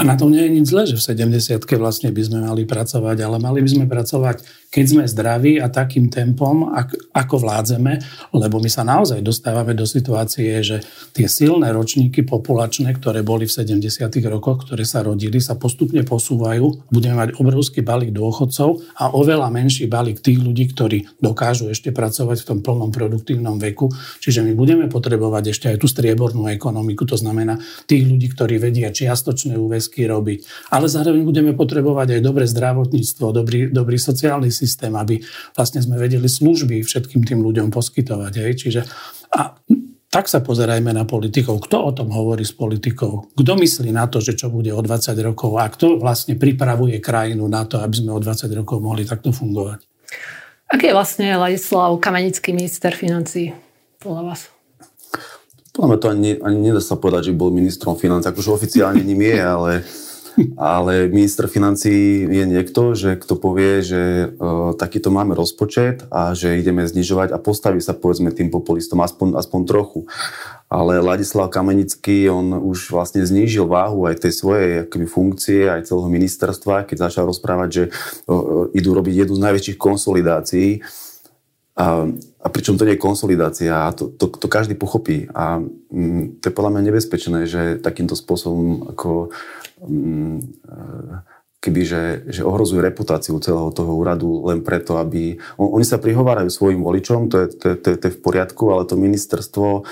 A 0.00 0.08
na 0.08 0.16
tom 0.16 0.32
nie 0.32 0.40
je 0.40 0.54
nič 0.56 0.66
zle, 0.72 0.88
že 0.88 0.96
v 0.96 1.28
70 1.28 1.60
vlastne 1.76 2.08
by 2.08 2.22
sme 2.24 2.38
mali 2.40 2.64
pracovať, 2.64 3.20
ale 3.20 3.36
mali 3.36 3.60
by 3.60 3.68
sme 3.68 3.84
pracovať 3.84 4.40
keď 4.70 4.86
sme 4.86 5.04
zdraví 5.04 5.58
a 5.58 5.66
takým 5.66 6.06
tempom, 6.06 6.70
ako 7.10 7.36
vládzeme, 7.42 7.92
lebo 8.38 8.62
my 8.62 8.70
sa 8.70 8.86
naozaj 8.86 9.18
dostávame 9.18 9.74
do 9.74 9.82
situácie, 9.82 10.62
že 10.62 10.78
tie 11.10 11.26
silné 11.26 11.74
ročníky 11.74 12.22
populačné, 12.22 12.94
ktoré 12.94 13.26
boli 13.26 13.50
v 13.50 13.52
70. 13.66 13.82
rokoch, 14.30 14.70
ktoré 14.70 14.86
sa 14.86 15.02
rodili, 15.02 15.42
sa 15.42 15.58
postupne 15.58 16.06
posúvajú. 16.06 16.86
Budeme 16.86 17.18
mať 17.18 17.42
obrovský 17.42 17.82
balík 17.82 18.14
dôchodcov 18.14 18.94
a 18.94 19.10
oveľa 19.10 19.50
menší 19.50 19.90
balík 19.90 20.22
tých 20.22 20.38
ľudí, 20.38 20.70
ktorí 20.70 21.18
dokážu 21.18 21.66
ešte 21.66 21.90
pracovať 21.90 22.46
v 22.46 22.48
tom 22.54 22.58
plnom 22.62 22.94
produktívnom 22.94 23.58
veku. 23.58 23.90
Čiže 24.22 24.46
my 24.46 24.54
budeme 24.54 24.86
potrebovať 24.86 25.50
ešte 25.50 25.66
aj 25.74 25.82
tú 25.82 25.90
striebornú 25.90 26.46
ekonomiku, 26.46 27.10
to 27.10 27.18
znamená 27.18 27.58
tých 27.90 28.06
ľudí, 28.06 28.30
ktorí 28.38 28.62
vedia 28.62 28.94
čiastočné 28.94 29.58
úväzky 29.58 29.89
robiť. 29.98 30.70
Ale 30.70 30.86
zároveň 30.86 31.26
budeme 31.26 31.52
potrebovať 31.58 32.18
aj 32.18 32.20
dobré 32.22 32.44
zdravotníctvo, 32.46 33.26
dobrý, 33.34 33.58
dobrý 33.74 33.98
sociálny 33.98 34.54
systém, 34.54 34.94
aby 34.94 35.18
vlastne 35.58 35.82
sme 35.82 35.98
vedeli 35.98 36.30
služby 36.30 36.86
všetkým 36.86 37.26
tým 37.26 37.42
ľuďom 37.42 37.74
poskytovať. 37.74 38.32
Hej. 38.38 38.52
Čiže, 38.62 38.80
a 39.34 39.58
tak 40.10 40.26
sa 40.26 40.42
pozerajme 40.42 40.90
na 40.90 41.06
politikov. 41.06 41.62
Kto 41.62 41.86
o 41.86 41.94
tom 41.94 42.10
hovorí 42.10 42.42
s 42.42 42.50
politikou? 42.50 43.30
Kto 43.30 43.52
myslí 43.54 43.94
na 43.94 44.10
to, 44.10 44.18
že 44.18 44.34
čo 44.34 44.50
bude 44.50 44.74
o 44.74 44.82
20 44.82 45.14
rokov? 45.22 45.54
A 45.54 45.70
kto 45.70 46.02
vlastne 46.02 46.34
pripravuje 46.34 46.98
krajinu 46.98 47.46
na 47.46 47.62
to, 47.62 47.78
aby 47.78 47.94
sme 47.94 48.10
o 48.14 48.22
20 48.22 48.50
rokov 48.58 48.82
mohli 48.82 49.06
takto 49.06 49.30
fungovať? 49.30 49.86
Aký 50.70 50.90
je 50.90 50.94
vlastne 50.98 51.30
Ladislav 51.34 51.94
Kamenický 52.02 52.50
minister 52.50 52.90
financí 52.94 53.54
podľa 54.02 54.34
vás? 54.34 54.59
Podľa 55.80 55.96
mňa 55.96 56.00
to 56.04 56.12
ani, 56.12 56.30
ani 56.44 56.58
nedá 56.60 56.80
sa 56.84 57.00
povedať, 57.00 57.32
že 57.32 57.38
bol 57.40 57.48
ministrom 57.48 57.96
financí. 57.96 58.28
Akože 58.28 58.52
oficiálne 58.52 59.00
ním 59.00 59.24
je, 59.24 59.40
ale 59.40 59.72
ale 60.56 61.08
minister 61.10 61.48
financí 61.50 62.22
je 62.28 62.44
niekto, 62.46 62.94
že 62.94 63.18
kto 63.18 63.34
povie, 63.34 63.82
že 63.82 64.30
uh, 64.30 64.72
takýto 64.78 65.10
máme 65.10 65.34
rozpočet 65.34 66.06
a 66.12 66.36
že 66.36 66.60
ideme 66.60 66.86
znižovať 66.86 67.34
a 67.34 67.42
postaví 67.42 67.82
sa 67.82 67.96
povedzme 67.96 68.30
tým 68.30 68.52
populistom 68.52 69.00
aspoň, 69.02 69.40
aspoň 69.40 69.60
trochu. 69.66 70.06
Ale 70.70 71.02
Ladislav 71.02 71.50
Kamenický, 71.50 72.30
on 72.30 72.54
už 72.62 72.94
vlastne 72.94 73.26
znížil 73.26 73.66
váhu 73.66 74.06
aj 74.06 74.22
tej 74.22 74.32
svojej 74.36 74.70
akoby, 74.86 75.06
funkcie, 75.10 75.66
aj 75.66 75.90
celého 75.90 76.12
ministerstva, 76.12 76.86
keď 76.86 77.10
začal 77.10 77.26
rozprávať, 77.26 77.68
že 77.72 77.84
uh, 78.28 78.70
idú 78.70 78.94
robiť 78.94 79.26
jednu 79.26 79.34
z 79.34 79.44
najväčších 79.50 79.78
konsolidácií 79.80 80.84
A, 81.78 82.04
a 82.42 82.46
pričom 82.50 82.74
to 82.74 82.84
nie 82.84 82.98
je 82.98 83.04
konsolidácia 83.06 83.72
a 83.72 83.94
to, 83.94 84.10
to, 84.10 84.26
to 84.26 84.46
každý 84.50 84.74
pochopí. 84.74 85.30
A 85.32 85.62
mm, 85.92 86.42
to 86.42 86.50
je 86.50 86.56
podľa 86.56 86.70
mňa 86.76 86.82
nebezpečné, 86.90 87.46
že 87.46 87.78
takýmto 87.78 88.18
spôsobom 88.18 88.90
ako 88.90 89.30
mm, 89.86 90.38
keby, 91.60 91.80
že, 91.84 92.02
že 92.26 92.42
ohrozujú 92.42 92.80
reputáciu 92.80 93.36
celého 93.38 93.68
toho 93.70 93.92
úradu 93.92 94.48
len 94.48 94.64
preto, 94.64 94.96
aby... 94.96 95.36
On, 95.60 95.68
oni 95.76 95.84
sa 95.84 96.00
prihovárajú 96.00 96.48
svojim 96.48 96.80
voličom, 96.80 97.28
to 97.28 97.36
je, 97.44 97.46
to, 97.52 97.64
je, 97.72 97.76
to, 97.76 97.88
to 98.00 98.04
je 98.08 98.16
v 98.16 98.22
poriadku, 98.24 98.64
ale 98.72 98.88
to 98.88 98.96
ministerstvo 98.96 99.84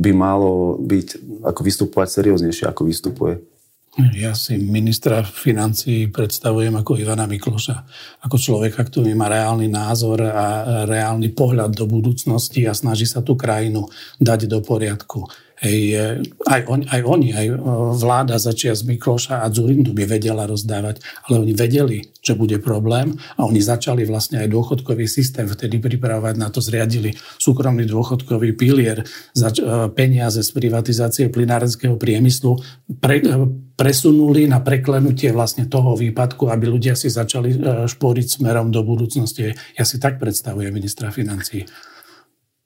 by 0.00 0.10
malo 0.16 0.80
byť, 0.80 1.08
ako 1.44 1.60
vystupovať 1.60 2.08
serióznejšie, 2.08 2.64
ako 2.64 2.82
vystupuje. 2.88 3.44
Ja 3.92 4.32
si 4.32 4.56
ministra 4.56 5.20
financí 5.20 6.08
predstavujem 6.08 6.72
ako 6.80 6.96
Ivana 6.96 7.28
Mikloša, 7.28 7.76
ako 8.24 8.40
človeka, 8.40 8.88
ktorý 8.88 9.12
má 9.12 9.28
reálny 9.28 9.68
názor 9.68 10.24
a 10.32 10.46
reálny 10.88 11.28
pohľad 11.36 11.76
do 11.76 11.84
budúcnosti 11.84 12.64
a 12.64 12.72
snaží 12.72 13.04
sa 13.04 13.20
tú 13.20 13.36
krajinu 13.36 13.84
dať 14.16 14.48
do 14.48 14.64
poriadku. 14.64 15.28
Hej, 15.62 15.94
aj, 16.42 16.60
on, 16.66 16.82
aj 16.90 17.00
oni, 17.06 17.30
aj 17.38 17.46
e, 17.46 17.54
vláda 17.94 18.34
začia 18.34 18.74
z 18.74 18.82
Mikloša 18.82 19.46
a 19.46 19.46
Zurindu 19.46 19.94
by 19.94 20.10
vedela 20.10 20.42
rozdávať, 20.42 20.98
ale 21.30 21.38
oni 21.38 21.54
vedeli, 21.54 22.02
že 22.18 22.34
bude 22.34 22.58
problém 22.58 23.14
a 23.38 23.46
oni 23.46 23.62
začali 23.62 24.02
vlastne 24.02 24.42
aj 24.42 24.50
dôchodkový 24.50 25.06
systém 25.06 25.46
vtedy 25.46 25.78
pripravovať, 25.78 26.34
na 26.34 26.50
to 26.50 26.58
zriadili 26.58 27.14
súkromný 27.38 27.86
dôchodkový 27.86 28.58
pilier, 28.58 29.06
zač- 29.38 29.62
e, 29.62 29.86
peniaze 29.94 30.42
z 30.42 30.50
privatizácie 30.50 31.30
plinárenského 31.30 31.94
priemyslu 31.94 32.58
pre, 32.98 33.22
e, 33.22 33.46
presunuli 33.78 34.50
na 34.50 34.58
preklenutie 34.58 35.30
vlastne 35.30 35.70
toho 35.70 35.94
výpadku, 35.94 36.50
aby 36.50 36.74
ľudia 36.74 36.98
si 36.98 37.06
začali 37.06 37.86
šporiť 37.86 38.26
smerom 38.42 38.74
do 38.74 38.82
budúcnosti. 38.82 39.54
Ja 39.78 39.86
si 39.86 40.02
tak 40.02 40.18
predstavujem 40.18 40.74
ministra 40.74 41.14
financí. 41.14 41.66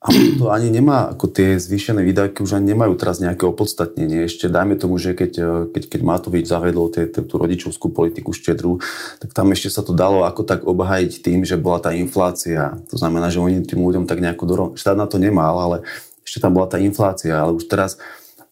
A 0.06 0.08
to 0.38 0.54
ani 0.54 0.70
nemá, 0.70 1.10
ako 1.10 1.26
tie 1.26 1.58
zvýšené 1.58 2.06
výdavky 2.06 2.38
už 2.38 2.54
ani 2.54 2.78
nemajú 2.78 2.94
teraz 2.94 3.18
nejaké 3.18 3.42
opodstatnenie. 3.42 4.30
Ešte 4.30 4.46
dajme 4.46 4.78
tomu, 4.78 5.02
že 5.02 5.18
keď, 5.18 5.32
e, 5.34 5.50
keď, 5.74 5.82
keď 5.90 6.00
Matovič 6.06 6.46
zavedol 6.46 6.94
tie, 6.94 7.10
tú 7.10 7.34
rodičovskú 7.34 7.90
politiku 7.90 8.30
štedru, 8.30 8.78
tak 9.18 9.34
tam 9.34 9.50
ešte 9.50 9.74
sa 9.74 9.82
to 9.82 9.90
dalo 9.90 10.22
ako 10.22 10.46
tak 10.46 10.62
obhajiť 10.62 11.26
tým, 11.26 11.42
že 11.42 11.58
bola 11.58 11.82
tá 11.82 11.90
inflácia. 11.90 12.78
To 12.94 12.96
znamená, 13.02 13.34
že 13.34 13.42
oni 13.42 13.66
tým 13.66 13.82
ľuďom 13.82 14.06
tak 14.06 14.22
nejako 14.22 14.44
dorov... 14.46 14.68
Štát 14.78 14.94
na 14.94 15.10
to 15.10 15.18
nemal, 15.18 15.58
ale 15.58 15.82
ešte 16.22 16.38
tam 16.38 16.54
bola 16.54 16.70
tá 16.70 16.78
inflácia. 16.78 17.34
Ale 17.34 17.58
už 17.58 17.66
teraz, 17.66 17.98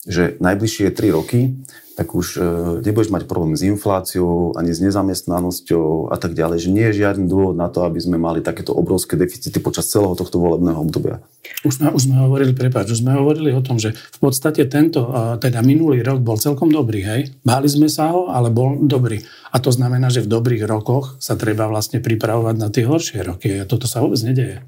že 0.05 0.37
najbližšie 0.41 0.93
3 0.93 1.17
roky, 1.17 1.57
tak 1.95 2.11
už 2.11 2.27
e, 2.37 2.41
nebudeš 2.83 3.15
mať 3.15 3.23
problém 3.31 3.55
s 3.55 3.63
infláciou, 3.63 4.59
ani 4.59 4.75
s 4.75 4.83
nezamestnanosťou 4.83 6.11
a 6.11 6.17
tak 6.19 6.35
ďalej, 6.35 6.59
že 6.67 6.75
nie 6.75 6.85
je 6.91 7.07
žiadny 7.07 7.31
dôvod 7.31 7.55
na 7.55 7.71
to, 7.71 7.87
aby 7.87 8.03
sme 8.03 8.19
mali 8.19 8.43
takéto 8.43 8.75
obrovské 8.75 9.15
deficity 9.15 9.63
počas 9.63 9.87
celého 9.87 10.19
tohto 10.19 10.43
volebného 10.43 10.75
obdobia. 10.83 11.23
Už 11.63 11.79
sme, 11.79 11.95
už 11.95 12.11
sme 12.11 12.17
hovorili, 12.27 12.51
prepáč, 12.51 12.99
už 12.99 13.07
sme 13.07 13.15
hovorili 13.15 13.55
o 13.55 13.63
tom, 13.63 13.79
že 13.79 13.95
v 13.95 14.19
podstate 14.19 14.67
tento, 14.67 15.07
teda 15.39 15.63
minulý 15.63 16.03
rok 16.03 16.19
bol 16.19 16.35
celkom 16.35 16.69
dobrý, 16.69 17.07
hej? 17.07 17.21
Báli 17.47 17.71
sme 17.71 17.87
sa 17.87 18.11
ho, 18.11 18.27
ale 18.27 18.51
bol 18.51 18.75
dobrý. 18.83 19.23
A 19.55 19.63
to 19.63 19.71
znamená, 19.71 20.11
že 20.11 20.27
v 20.27 20.33
dobrých 20.35 20.67
rokoch 20.67 21.15
sa 21.23 21.39
treba 21.39 21.71
vlastne 21.71 22.03
pripravovať 22.03 22.55
na 22.59 22.69
tie 22.75 22.83
horšie 22.83 23.23
roky. 23.23 23.63
A 23.63 23.71
toto 23.71 23.87
sa 23.87 24.03
vôbec 24.03 24.19
nedeje. 24.27 24.67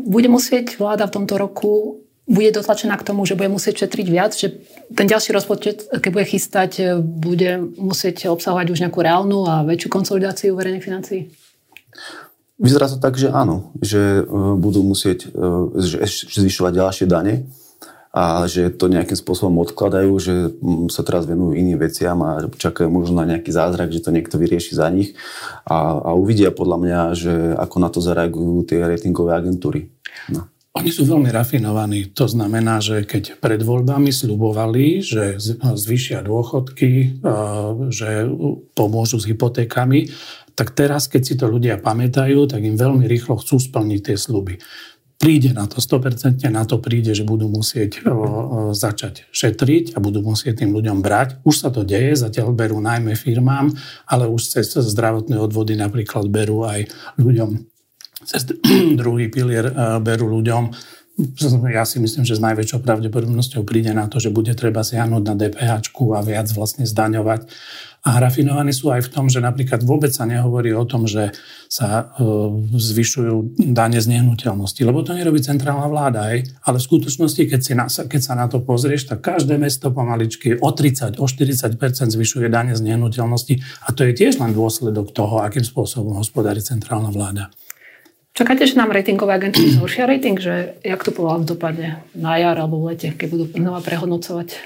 Bude 0.00 0.28
musieť 0.32 0.80
vláda 0.80 1.04
v 1.04 1.14
tomto 1.20 1.34
roku 1.36 2.05
bude 2.26 2.50
dotlačená 2.50 2.98
k 2.98 3.06
tomu, 3.06 3.22
že 3.22 3.38
bude 3.38 3.46
musieť 3.46 3.86
šetriť 3.86 4.06
viac, 4.10 4.34
že 4.34 4.58
ten 4.90 5.06
ďalší 5.06 5.30
rozpočet, 5.30 5.86
keď 5.94 6.10
bude 6.10 6.26
chystať, 6.26 6.98
bude 6.98 7.62
musieť 7.78 8.26
obsahovať 8.26 8.66
už 8.74 8.82
nejakú 8.82 8.98
reálnu 8.98 9.46
a 9.46 9.62
väčšiu 9.62 9.88
konsolidáciu 9.88 10.58
verejných 10.58 10.82
financií? 10.82 11.30
Vyzerá 12.58 12.90
to 12.90 12.98
tak, 12.98 13.14
že 13.20 13.30
áno, 13.30 13.70
že 13.78 14.24
e, 14.24 14.32
budú 14.56 14.80
musieť 14.80 15.28
e, 15.28 15.38
zvyšovať 16.34 16.72
ďalšie 16.72 17.06
dane 17.06 17.46
a 18.16 18.48
že 18.48 18.72
to 18.72 18.88
nejakým 18.88 19.12
spôsobom 19.12 19.60
odkladajú, 19.60 20.12
že 20.16 20.34
mm, 20.56 20.88
sa 20.88 21.04
teraz 21.04 21.28
venujú 21.28 21.52
iným 21.52 21.76
veciam 21.76 22.16
a 22.24 22.48
čakajú 22.48 22.88
možno 22.88 23.20
na 23.20 23.36
nejaký 23.36 23.52
zázrak, 23.52 23.92
že 23.92 24.00
to 24.00 24.08
niekto 24.08 24.40
vyrieši 24.40 24.72
za 24.72 24.88
nich 24.88 25.12
a, 25.68 26.00
a 26.00 26.10
uvidia 26.16 26.48
podľa 26.48 26.78
mňa, 26.80 27.00
že 27.12 27.32
ako 27.60 27.76
na 27.76 27.88
to 27.92 28.00
zareagujú 28.00 28.64
tie 28.64 28.80
ratingové 28.80 29.36
agentúry. 29.36 29.92
No. 30.32 30.48
Oni 30.76 30.92
sú 30.92 31.08
veľmi 31.08 31.32
rafinovaní. 31.32 32.12
To 32.12 32.28
znamená, 32.28 32.84
že 32.84 33.08
keď 33.08 33.40
pred 33.40 33.64
voľbami 33.64 34.12
slubovali, 34.12 35.00
že 35.00 35.40
zvýšia 35.56 36.20
dôchodky, 36.20 37.24
že 37.88 38.28
pomôžu 38.76 39.16
s 39.16 39.24
hypotékami, 39.24 40.12
tak 40.52 40.76
teraz, 40.76 41.08
keď 41.08 41.22
si 41.24 41.34
to 41.40 41.48
ľudia 41.48 41.80
pamätajú, 41.80 42.44
tak 42.44 42.60
im 42.60 42.76
veľmi 42.76 43.08
rýchlo 43.08 43.40
chcú 43.40 43.56
splniť 43.56 44.00
tie 44.04 44.16
sluby. 44.20 44.60
Príde 45.16 45.56
na 45.56 45.64
to, 45.64 45.80
100% 45.80 46.44
na 46.52 46.68
to 46.68 46.76
príde, 46.76 47.16
že 47.16 47.24
budú 47.24 47.48
musieť 47.48 48.04
začať 48.76 49.32
šetriť 49.32 49.96
a 49.96 49.98
budú 50.00 50.20
musieť 50.20 50.60
tým 50.60 50.76
ľuďom 50.76 51.00
brať. 51.00 51.40
Už 51.40 51.56
sa 51.64 51.72
to 51.72 51.88
deje, 51.88 52.20
zatiaľ 52.20 52.52
berú 52.52 52.84
najmä 52.84 53.16
firmám, 53.16 53.72
ale 54.04 54.28
už 54.28 54.60
cez 54.60 54.76
zdravotné 54.76 55.40
odvody 55.40 55.72
napríklad 55.72 56.28
berú 56.28 56.68
aj 56.68 56.92
ľuďom 57.16 57.64
cez 58.26 58.42
druhý 59.00 59.30
pilier 59.30 59.70
eh, 59.70 59.74
berú 60.02 60.28
ľuďom. 60.42 60.94
Ja 61.72 61.88
si 61.88 61.96
myslím, 61.96 62.28
že 62.28 62.36
s 62.36 62.44
najväčšou 62.44 62.84
pravdepodobnosťou 62.84 63.64
príde 63.64 63.88
na 63.96 64.04
to, 64.04 64.20
že 64.20 64.28
bude 64.28 64.52
treba 64.52 64.84
siahnuť 64.84 65.22
na 65.24 65.32
DPH 65.32 65.72
a 65.96 66.20
viac 66.20 66.52
vlastne 66.52 66.84
zdaňovať. 66.84 67.48
A 68.06 68.22
rafinovaní 68.22 68.70
sú 68.70 68.94
aj 68.94 69.08
v 69.08 69.10
tom, 69.10 69.26
že 69.26 69.42
napríklad 69.42 69.82
vôbec 69.82 70.14
sa 70.14 70.28
nehovorí 70.30 70.70
o 70.70 70.86
tom, 70.86 71.10
že 71.10 71.34
sa 71.66 72.14
e, 72.14 72.30
zvyšujú 72.78 73.58
dane 73.74 73.98
z 73.98 74.06
nehnuteľnosti, 74.14 74.78
lebo 74.86 75.02
to 75.02 75.10
nerobí 75.10 75.42
centrálna 75.42 75.90
vláda, 75.90 76.30
aj. 76.30 76.46
ale 76.62 76.76
v 76.78 76.86
skutočnosti, 76.86 77.42
keď, 77.50 77.60
si 77.66 77.72
na, 77.74 77.90
keď 77.90 78.20
sa 78.22 78.38
na 78.38 78.46
to 78.46 78.62
pozrieš, 78.62 79.10
tak 79.10 79.26
každé 79.26 79.58
mesto 79.58 79.90
pomaličky 79.90 80.54
o 80.54 80.70
30, 80.70 81.18
o 81.18 81.26
40% 81.26 81.80
zvyšuje 82.14 82.46
dane 82.46 82.78
z 82.78 82.82
nehnuteľnosti 82.86 83.58
a 83.58 83.90
to 83.90 84.06
je 84.06 84.14
tiež 84.14 84.38
len 84.38 84.54
dôsledok 84.54 85.10
toho, 85.10 85.42
akým 85.42 85.66
spôsobom 85.66 86.14
hospodári 86.22 86.62
centrálna 86.62 87.10
vláda. 87.10 87.50
Čakáte, 88.36 88.68
že 88.68 88.76
nám 88.76 88.92
ratingové 88.92 89.32
agentúry 89.32 89.72
zhoršia 89.72 90.04
rating, 90.04 90.36
že 90.36 90.76
jak 90.84 91.00
to 91.00 91.08
vás 91.16 91.40
dopadne 91.48 92.04
na 92.12 92.36
jar 92.36 92.60
alebo 92.60 92.84
v 92.84 92.92
lete, 92.92 93.08
keď 93.16 93.26
budú 93.32 93.44
znova 93.48 93.80
prehodnocovať? 93.80 94.60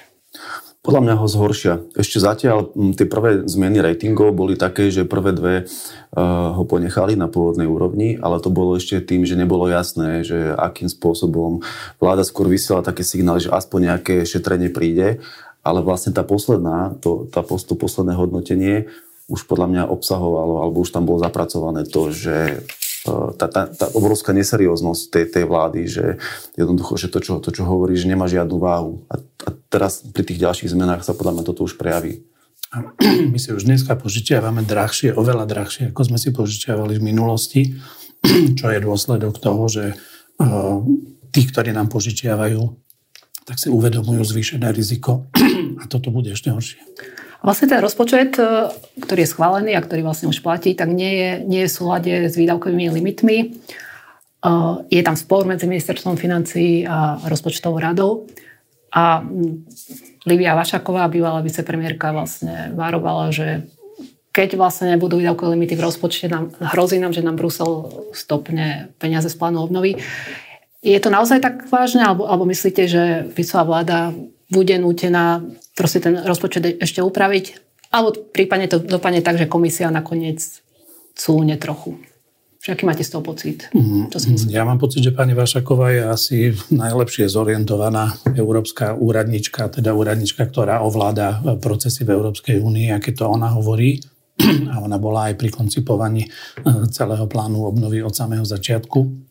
Podľa 0.82 1.00
mňa 1.06 1.14
ho 1.14 1.26
zhoršia. 1.30 1.78
Ešte 1.94 2.18
zatiaľ 2.18 2.74
tie 2.98 3.06
prvé 3.06 3.46
zmeny 3.46 3.78
ratingov 3.78 4.34
boli 4.34 4.58
také, 4.58 4.90
že 4.90 5.06
prvé 5.06 5.30
dve 5.30 5.54
uh, 5.62 6.50
ho 6.50 6.66
ponechali 6.66 7.14
na 7.14 7.30
pôvodnej 7.30 7.70
úrovni, 7.70 8.18
ale 8.18 8.42
to 8.42 8.50
bolo 8.50 8.74
ešte 8.74 8.98
tým, 9.06 9.22
že 9.22 9.38
nebolo 9.38 9.70
jasné, 9.70 10.26
že 10.26 10.50
akým 10.50 10.90
spôsobom 10.90 11.62
vláda 12.02 12.26
skôr 12.26 12.50
vysiela 12.50 12.82
také 12.82 13.06
signály, 13.06 13.46
že 13.46 13.54
aspoň 13.54 13.94
nejaké 13.94 14.26
šetrenie 14.26 14.74
príde, 14.74 15.22
ale 15.62 15.78
vlastne 15.78 16.10
tá 16.10 16.26
posledná, 16.26 16.98
to, 16.98 17.30
tá, 17.30 17.46
to 17.46 17.74
posledné 17.78 18.18
hodnotenie 18.18 18.90
už 19.30 19.46
podľa 19.46 19.66
mňa 19.70 19.82
obsahovalo, 19.94 20.66
alebo 20.66 20.82
už 20.82 20.90
tam 20.90 21.06
bolo 21.06 21.22
zapracované 21.22 21.86
to, 21.86 22.10
že 22.10 22.66
tá, 23.08 23.46
tá, 23.48 23.62
tá 23.64 23.86
obrovská 23.96 24.36
neserióznosť 24.36 25.02
tej, 25.08 25.24
tej 25.32 25.44
vlády, 25.48 25.80
že 25.88 26.04
jednoducho, 26.54 27.00
že 27.00 27.08
to 27.08 27.18
čo, 27.24 27.40
to, 27.40 27.48
čo 27.48 27.64
hovorí, 27.64 27.96
že 27.96 28.10
nemá 28.10 28.28
žiadnu 28.28 28.56
váhu. 28.60 29.08
A, 29.08 29.16
a 29.20 29.48
teraz 29.72 30.04
pri 30.04 30.24
tých 30.24 30.42
ďalších 30.44 30.72
zmenách 30.76 31.04
sa 31.04 31.16
podľa 31.16 31.40
mňa 31.40 31.44
toto 31.48 31.64
už 31.64 31.80
prejaví. 31.80 32.24
My 33.32 33.38
si 33.40 33.50
už 33.50 33.66
dneska 33.66 33.98
požičiavame 33.98 34.62
drahšie, 34.62 35.16
oveľa 35.16 35.48
drahšie, 35.48 35.90
ako 35.90 36.02
sme 36.06 36.18
si 36.20 36.30
požičiavali 36.30 37.00
v 37.00 37.06
minulosti, 37.06 37.62
čo 38.58 38.66
je 38.70 38.78
dôsledok 38.84 39.42
toho, 39.42 39.64
že 39.66 39.84
tí, 41.30 41.42
ktorí 41.48 41.74
nám 41.74 41.90
požičiavajú, 41.90 42.62
tak 43.44 43.56
si 43.58 43.72
uvedomujú 43.72 44.22
zvýšené 44.22 44.70
riziko 44.70 45.26
a 45.82 45.88
toto 45.90 46.12
bude 46.14 46.30
ešte 46.30 46.52
horšie. 46.54 46.80
Vlastne 47.40 47.72
ten 47.72 47.80
rozpočet, 47.80 48.36
e, 48.36 48.68
ktorý 49.00 49.24
je 49.24 49.32
schválený 49.32 49.72
a 49.72 49.84
ktorý 49.84 50.04
vlastne 50.04 50.28
už 50.28 50.44
platí, 50.44 50.76
tak 50.76 50.92
nie 50.92 51.12
je, 51.16 51.30
nie 51.48 51.60
je 51.64 51.70
v 51.72 51.76
súlade 51.76 52.12
s 52.28 52.36
výdavkovými 52.36 52.92
limitmi. 52.92 53.38
E, 53.40 53.46
je 54.92 55.02
tam 55.04 55.16
spor 55.16 55.48
medzi 55.48 55.64
ministerstvom 55.64 56.20
financí 56.20 56.84
a 56.84 57.16
rozpočtovou 57.24 57.80
radou. 57.80 58.28
A 58.92 59.24
Livia 60.28 60.52
Vašaková, 60.52 61.08
bývalá 61.08 61.40
vicepremiérka, 61.40 62.12
vlastne 62.12 62.74
varovala, 62.76 63.32
že 63.32 63.64
keď 64.30 64.60
vlastne 64.60 64.94
nebudú 64.94 65.18
výdavkové 65.18 65.58
limity 65.58 65.74
v 65.74 65.84
rozpočte, 65.86 66.30
nám, 66.30 66.54
hrozí 66.60 67.02
nám, 67.02 67.10
že 67.10 67.24
nám 67.24 67.40
Brusel 67.40 67.88
stopne 68.14 68.94
peniaze 69.02 69.26
z 69.26 69.36
plánu 69.38 69.58
obnovy. 69.64 69.98
Je 70.80 70.98
to 71.02 71.10
naozaj 71.10 71.42
tak 71.42 71.66
vážne, 71.66 72.06
alebo, 72.06 72.30
alebo 72.30 72.46
myslíte, 72.46 72.86
že 72.86 73.02
Ficová 73.34 73.64
vláda 73.64 74.14
bude 74.50 74.74
nútená 74.76 75.40
proste 75.78 76.02
ten 76.02 76.18
rozpočet 76.26 76.82
ešte 76.82 77.00
upraviť, 77.00 77.56
alebo 77.94 78.12
prípadne 78.34 78.66
to 78.66 78.82
dopadne 78.82 79.22
tak, 79.22 79.38
že 79.38 79.50
komisia 79.50 79.88
nakoniec 79.88 80.42
cúne 81.14 81.54
trochu. 81.56 81.98
aký 82.66 82.84
máte 82.84 83.06
z 83.06 83.14
toho 83.14 83.22
pocit? 83.24 83.70
Mm, 83.72 84.10
ja 84.50 84.66
mám 84.66 84.76
pocit, 84.76 85.00
že 85.00 85.14
pani 85.14 85.32
Vašaková 85.32 85.86
je 85.94 86.02
asi 86.04 86.36
najlepšie 86.74 87.30
zorientovaná 87.30 88.14
európska 88.34 88.98
úradnička, 88.98 89.70
teda 89.70 89.94
úradnička, 89.94 90.44
ktorá 90.44 90.82
ovláda 90.82 91.40
procesy 91.62 92.04
v 92.04 92.14
Európskej 92.18 92.60
únii 92.60 92.94
a 92.94 93.02
keď 93.02 93.24
to 93.24 93.24
ona 93.30 93.54
hovorí, 93.54 94.02
a 94.72 94.80
ona 94.82 94.96
bola 94.98 95.30
aj 95.30 95.34
pri 95.36 95.48
koncipovaní 95.52 96.26
celého 96.90 97.26
plánu 97.28 97.64
obnovy 97.64 98.00
od 98.00 98.14
samého 98.16 98.44
začiatku 98.44 99.29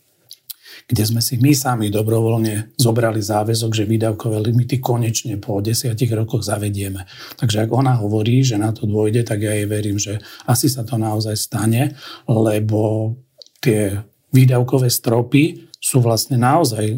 kde 0.85 1.03
sme 1.03 1.19
si 1.19 1.41
my 1.41 1.51
sami 1.51 1.89
dobrovoľne 1.89 2.77
zobrali 2.77 3.19
záväzok, 3.19 3.71
že 3.73 3.89
výdavkové 3.89 4.39
limity 4.39 4.79
konečne 4.79 5.35
po 5.41 5.59
desiatich 5.59 6.13
rokoch 6.13 6.45
zavedieme. 6.45 7.03
Takže 7.35 7.65
ak 7.65 7.69
ona 7.73 7.97
hovorí, 7.97 8.45
že 8.45 8.55
na 8.61 8.71
to 8.71 8.85
dôjde, 8.85 9.25
tak 9.25 9.43
ja 9.43 9.57
jej 9.57 9.67
verím, 9.67 9.97
že 9.97 10.21
asi 10.45 10.69
sa 10.69 10.85
to 10.85 10.95
naozaj 10.95 11.35
stane, 11.35 11.97
lebo 12.29 13.13
tie 13.59 13.99
výdavkové 14.31 14.87
stropy 14.87 15.67
sú 15.79 15.99
vlastne 15.99 16.37
naozaj 16.37 16.95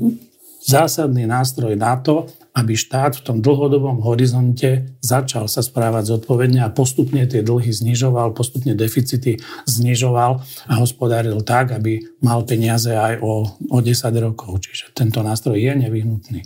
zásadný 0.62 1.26
nástroj 1.26 1.74
na 1.74 1.98
to, 1.98 2.30
aby 2.52 2.76
štát 2.76 3.16
v 3.16 3.24
tom 3.24 3.38
dlhodobom 3.40 4.04
horizonte 4.04 4.92
začal 5.00 5.48
sa 5.48 5.64
správať 5.64 6.16
zodpovedne 6.18 6.60
a 6.60 6.74
postupne 6.74 7.24
tie 7.24 7.40
dlhy 7.40 7.72
znižoval, 7.72 8.36
postupne 8.36 8.76
deficity 8.76 9.40
znižoval 9.66 10.32
a 10.68 10.74
hospodáril 10.76 11.40
tak, 11.48 11.72
aby 11.72 12.04
mal 12.20 12.44
peniaze 12.44 12.92
aj 12.92 13.24
o, 13.24 13.48
o 13.48 13.78
10 13.80 13.88
rokov. 14.20 14.68
Čiže 14.68 14.92
tento 14.92 15.24
nástroj 15.24 15.56
je 15.56 15.72
nevyhnutný. 15.72 16.42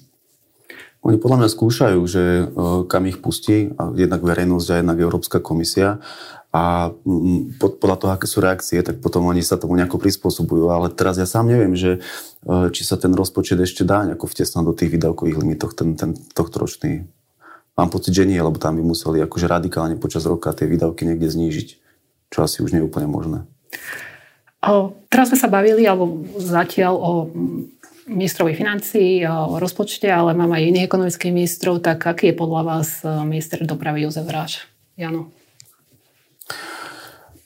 Oni 1.05 1.21
podľa 1.21 1.45
mňa 1.45 1.49
skúšajú, 1.53 1.99
že 2.09 2.23
e, 2.23 2.43
kam 2.89 3.05
ich 3.05 3.21
pustí, 3.21 3.69
jednak 3.93 4.25
verejnosť 4.25 4.67
a 4.73 4.79
jednak 4.81 4.97
Európska 4.97 5.37
komisia 5.37 6.01
a 6.55 6.87
mm, 7.03 7.59
podľa 7.59 7.97
toho, 7.99 8.11
aké 8.15 8.31
sú 8.31 8.39
reakcie, 8.39 8.79
tak 8.79 9.03
potom 9.03 9.27
oni 9.27 9.43
sa 9.43 9.59
tomu 9.59 9.75
nejako 9.75 9.99
prispôsobujú. 9.99 10.71
Ale 10.71 10.87
teraz 10.87 11.19
ja 11.19 11.27
sám 11.27 11.51
neviem, 11.51 11.75
že 11.75 11.99
e, 12.47 12.71
či 12.71 12.87
sa 12.87 12.95
ten 12.95 13.11
rozpočet 13.11 13.59
ešte 13.59 13.83
dá 13.83 14.07
nejako 14.07 14.31
vtesnať 14.31 14.63
do 14.63 14.71
tých 14.71 14.95
výdavkových 14.95 15.35
limitoch, 15.35 15.75
ten, 15.75 15.99
ten 15.99 16.15
tohto 16.31 16.63
ročný. 16.63 17.11
Mám 17.75 17.91
pocit, 17.91 18.15
že 18.15 18.23
nie, 18.23 18.39
lebo 18.39 18.55
tam 18.55 18.79
by 18.79 18.83
museli 18.87 19.19
akože 19.19 19.51
radikálne 19.51 19.99
počas 19.99 20.23
roka 20.23 20.55
tie 20.55 20.63
výdavky 20.63 21.03
niekde 21.03 21.27
znížiť, 21.27 21.67
čo 22.31 22.47
asi 22.47 22.63
už 22.63 22.71
nie 22.71 22.79
je 22.79 22.87
úplne 22.87 23.11
možné. 23.11 23.43
O, 24.63 24.95
teraz 25.11 25.35
sme 25.35 25.39
sa 25.43 25.51
bavili, 25.51 25.83
alebo 25.83 26.23
zatiaľ 26.39 26.95
o 26.95 27.11
ministrovi 28.07 28.55
financií, 28.55 29.27
o 29.27 29.59
rozpočte, 29.59 30.07
ale 30.07 30.31
mám 30.31 30.55
aj 30.55 30.71
iných 30.71 30.87
ekonomických 30.87 31.35
ministrov, 31.35 31.83
tak 31.83 31.99
aký 32.07 32.31
je 32.31 32.39
podľa 32.39 32.61
vás 32.63 33.03
e, 33.03 33.11
minister 33.27 33.59
dopravy 33.67 34.07
Jozef 34.07 34.23
Ráš? 34.31 34.63
Jano. 34.95 35.35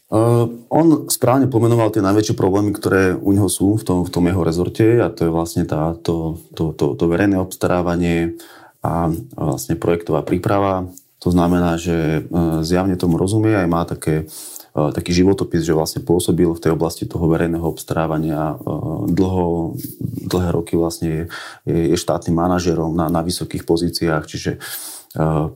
Uh, 0.10 0.66
on 0.74 1.06
správne 1.06 1.46
pomenoval 1.46 1.94
tie 1.94 2.02
najväčšie 2.02 2.34
problémy, 2.34 2.74
ktoré 2.74 3.14
u 3.14 3.30
neho 3.30 3.46
sú 3.46 3.78
v 3.78 3.86
tom, 3.86 3.98
v 4.02 4.10
tom 4.10 4.26
jeho 4.26 4.42
rezorte 4.42 4.98
a 5.06 5.14
to 5.14 5.30
je 5.30 5.32
vlastne 5.32 5.70
tá, 5.70 5.94
to, 6.02 6.42
to, 6.58 6.74
to, 6.74 6.98
to 6.98 7.06
verejné 7.06 7.38
obstarávanie 7.38 8.34
a 8.82 9.14
vlastne 9.38 9.78
projektová 9.78 10.26
príprava. 10.26 10.90
To 11.22 11.30
znamená, 11.30 11.78
že 11.78 12.26
uh, 12.26 12.66
zjavne 12.66 12.98
tomu 12.98 13.22
rozumie 13.22 13.54
aj 13.54 13.68
má 13.70 13.86
také, 13.86 14.26
uh, 14.74 14.90
taký 14.90 15.14
životopis, 15.14 15.62
že 15.62 15.78
vlastne 15.78 16.02
pôsobil 16.02 16.50
v 16.58 16.58
tej 16.58 16.74
oblasti 16.74 17.06
toho 17.06 17.30
verejného 17.30 17.70
obstarávania 17.70 18.58
dlho, 19.06 19.78
dlhé 20.26 20.50
roky 20.50 20.74
vlastne 20.74 21.30
je, 21.70 21.94
je 21.94 21.98
štátnym 22.02 22.34
manažerom 22.34 22.98
na, 22.98 23.14
na 23.14 23.22
vysokých 23.22 23.62
pozíciách, 23.62 24.26
čiže 24.26 24.58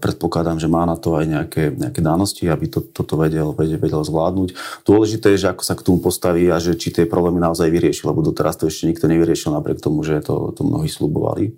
predpokladám, 0.01 0.57
že 0.57 0.65
má 0.65 0.81
na 0.89 0.97
to 0.97 1.13
aj 1.13 1.25
nejaké, 1.29 1.63
nejaké 1.77 2.01
dánosti, 2.01 2.49
aby 2.49 2.65
to, 2.73 2.81
toto 2.81 3.21
vedel, 3.21 3.53
vedel, 3.53 3.77
vedel 3.77 4.01
zvládnuť. 4.01 4.57
Dôležité 4.81 5.37
je, 5.37 5.45
že 5.45 5.51
ako 5.53 5.61
sa 5.61 5.77
k 5.77 5.85
tomu 5.85 6.01
postaví 6.01 6.49
a 6.49 6.57
že 6.57 6.73
či 6.73 6.89
tie 6.89 7.05
problémy 7.05 7.37
naozaj 7.37 7.69
vyrieši, 7.69 8.09
lebo 8.09 8.25
doteraz 8.25 8.57
to 8.57 8.65
ešte 8.65 8.89
nikto 8.89 9.05
nevyriešil 9.05 9.53
napriek 9.53 9.77
tomu, 9.77 10.01
že 10.01 10.25
to, 10.25 10.57
to 10.57 10.65
mnohí 10.65 10.89
slubovali. 10.89 11.53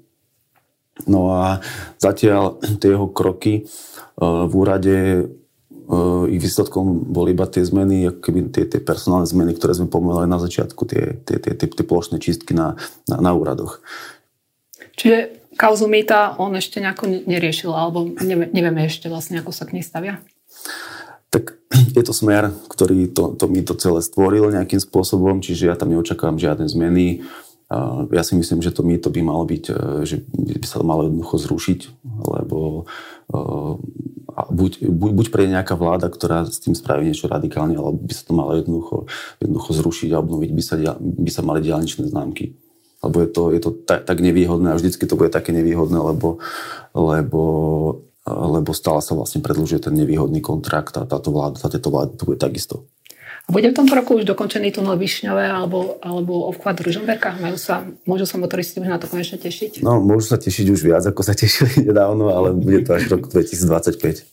No 1.08 1.32
a 1.36 1.64
zatiaľ 2.00 2.60
tie 2.80 2.96
jeho 2.96 3.08
kroky 3.12 3.68
v 4.20 4.54
úrade 4.56 5.28
ich 6.32 6.42
výsledkom 6.42 7.14
boli 7.14 7.38
iba 7.38 7.46
tie 7.46 7.62
zmeny, 7.62 8.10
keby 8.10 8.50
tie, 8.50 8.66
tie 8.66 8.82
personálne 8.82 9.30
zmeny, 9.30 9.54
ktoré 9.54 9.78
sme 9.78 9.92
pomenovali 9.92 10.26
na 10.26 10.42
začiatku, 10.42 10.82
tie, 10.90 11.22
tie, 11.22 11.38
tie, 11.38 11.54
tie, 11.54 11.68
tie 11.70 11.86
plošné 11.86 12.18
čistky 12.18 12.58
na, 12.58 12.74
na, 13.06 13.22
na 13.22 13.32
úradoch. 13.38 13.84
Čiže 14.96 15.35
kauzu 15.56 15.88
mýta 15.88 16.36
on 16.38 16.54
ešte 16.56 16.84
nejako 16.84 17.26
neriešil, 17.26 17.72
alebo 17.72 18.06
nevieme 18.52 18.86
ešte 18.86 19.08
vlastne, 19.08 19.40
ako 19.40 19.52
sa 19.56 19.64
k 19.66 19.80
nej 19.80 19.86
stavia? 19.86 20.22
Tak 21.32 21.58
je 21.96 22.04
to 22.04 22.16
smer, 22.16 22.52
ktorý 22.72 23.12
to, 23.12 23.36
to 23.36 23.52
mýto 23.52 23.76
celé 23.76 24.00
stvoril 24.00 24.52
nejakým 24.52 24.80
spôsobom, 24.80 25.44
čiže 25.44 25.68
ja 25.68 25.76
tam 25.76 25.92
neočakávam 25.92 26.40
žiadne 26.40 26.68
zmeny. 26.68 27.26
Ja 28.14 28.24
si 28.24 28.38
myslím, 28.38 28.62
že 28.62 28.72
to 28.72 28.86
mýto 28.86 29.10
by 29.10 29.26
malo 29.26 29.44
byť, 29.44 29.64
e, 29.74 30.06
že 30.06 30.22
by 30.32 30.68
sa 30.70 30.80
to 30.80 30.86
malo 30.86 31.10
jednoducho 31.10 31.36
zrušiť, 31.50 31.80
lebo 32.24 32.86
e, 33.26 33.34
buď, 34.54 34.72
buď, 34.86 35.12
buď 35.18 35.28
pre 35.34 35.50
nejaká 35.50 35.74
vláda, 35.74 36.08
ktorá 36.14 36.46
s 36.46 36.62
tým 36.62 36.78
spraví 36.78 37.10
niečo 37.10 37.26
radikálne, 37.26 37.74
alebo 37.74 37.98
by 37.98 38.14
sa 38.14 38.24
to 38.30 38.38
malo 38.38 38.54
jednoducho, 38.54 39.10
jednoducho 39.42 39.72
zrušiť 39.82 40.10
a 40.14 40.22
obnoviť 40.22 40.52
by 40.54 40.62
sa, 40.62 40.76
by 41.02 41.32
sa 41.34 41.42
mali 41.42 41.66
diálničné 41.66 42.06
známky 42.06 42.54
lebo 43.06 43.22
je 43.22 43.30
to, 43.30 43.44
je 43.54 43.62
to 43.62 43.72
tak, 43.86 44.10
tak 44.10 44.18
nevýhodné 44.18 44.74
a 44.74 44.80
vždycky 44.80 45.06
to 45.06 45.14
bude 45.14 45.30
také 45.30 45.54
nevýhodné, 45.54 46.02
lebo, 46.02 46.42
lebo, 46.98 47.44
lebo 48.26 48.72
stále 48.74 49.06
sa 49.06 49.14
vlastne 49.14 49.46
predlžuje 49.46 49.86
ten 49.86 49.94
nevýhodný 49.94 50.42
kontrakt 50.42 50.98
a 50.98 51.06
táto 51.06 51.30
vláda, 51.30 51.62
táto 51.62 51.94
vláda 51.94 52.18
to 52.18 52.26
bude 52.26 52.42
takisto. 52.42 52.90
A 53.46 53.54
bude 53.54 53.70
v 53.70 53.78
tomto 53.78 53.94
roku 53.94 54.18
už 54.18 54.26
dokončený 54.26 54.74
tunel 54.74 54.98
Višňové 54.98 55.46
alebo, 55.46 56.02
alebo 56.02 56.50
obchvat 56.50 56.82
Ružomberka? 56.82 57.38
Majú 57.38 57.62
sa, 57.62 57.86
môžu 58.10 58.26
sa 58.26 58.42
motoristi 58.42 58.82
už 58.82 58.90
na 58.90 58.98
to 58.98 59.06
konečne 59.06 59.38
tešiť? 59.38 59.86
No, 59.86 60.02
môžu 60.02 60.34
sa 60.34 60.42
tešiť 60.42 60.66
už 60.74 60.82
viac, 60.82 61.06
ako 61.06 61.22
sa 61.22 61.38
tešili 61.38 61.78
nedávno, 61.94 62.34
ale 62.34 62.58
bude 62.58 62.82
to 62.82 62.98
až 62.98 63.06
rok 63.14 63.30
2025. 63.30 64.26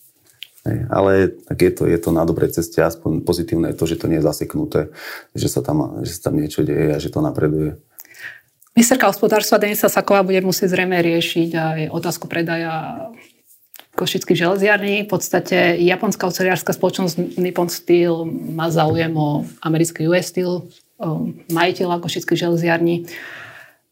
Hej, 0.62 0.78
ale 0.88 1.34
tak 1.42 1.58
je 1.58 1.72
to, 1.74 1.82
je 1.90 1.98
to 1.98 2.14
na 2.14 2.22
dobrej 2.22 2.54
ceste, 2.54 2.78
aspoň 2.78 3.26
pozitívne 3.26 3.74
je 3.74 3.76
to, 3.76 3.84
že 3.84 3.98
to 3.98 4.06
nie 4.06 4.22
je 4.22 4.28
zaseknuté, 4.30 4.94
že 5.34 5.50
sa 5.50 5.58
tam, 5.58 6.06
že 6.06 6.14
sa 6.14 6.30
tam 6.30 6.38
niečo 6.38 6.62
deje 6.62 6.94
a 6.94 7.02
že 7.02 7.10
to 7.10 7.18
napreduje. 7.18 7.82
Ministerka 8.72 9.12
hospodárstva 9.12 9.60
Denisa 9.60 9.92
Saková 9.92 10.24
bude 10.24 10.40
musieť 10.40 10.72
zrejme 10.72 10.96
riešiť 10.96 11.50
aj 11.52 11.80
otázku 11.92 12.24
predaja 12.24 13.08
košických 13.92 14.48
železiarní. 14.48 15.04
V 15.04 15.12
podstate 15.12 15.76
japonská 15.76 16.24
oceliárska 16.24 16.72
spoločnosť 16.72 17.36
Nippon 17.36 17.68
Steel 17.68 18.24
má 18.28 18.72
záujem 18.72 19.12
o 19.12 19.44
americký 19.60 20.08
US 20.08 20.32
Steel, 20.32 20.64
majiteľa 21.52 22.00
košických 22.00 22.48
železiarní. 22.48 23.04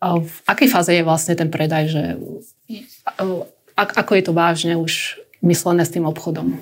V 0.00 0.36
akej 0.48 0.68
fáze 0.72 0.96
je 0.96 1.04
vlastne 1.04 1.36
ten 1.36 1.52
predaj, 1.52 1.84
že 1.92 2.02
ako 3.76 4.12
je 4.16 4.24
to 4.24 4.32
vážne 4.32 4.80
už 4.80 5.20
myslené 5.44 5.84
s 5.84 5.92
tým 5.92 6.08
obchodom? 6.08 6.56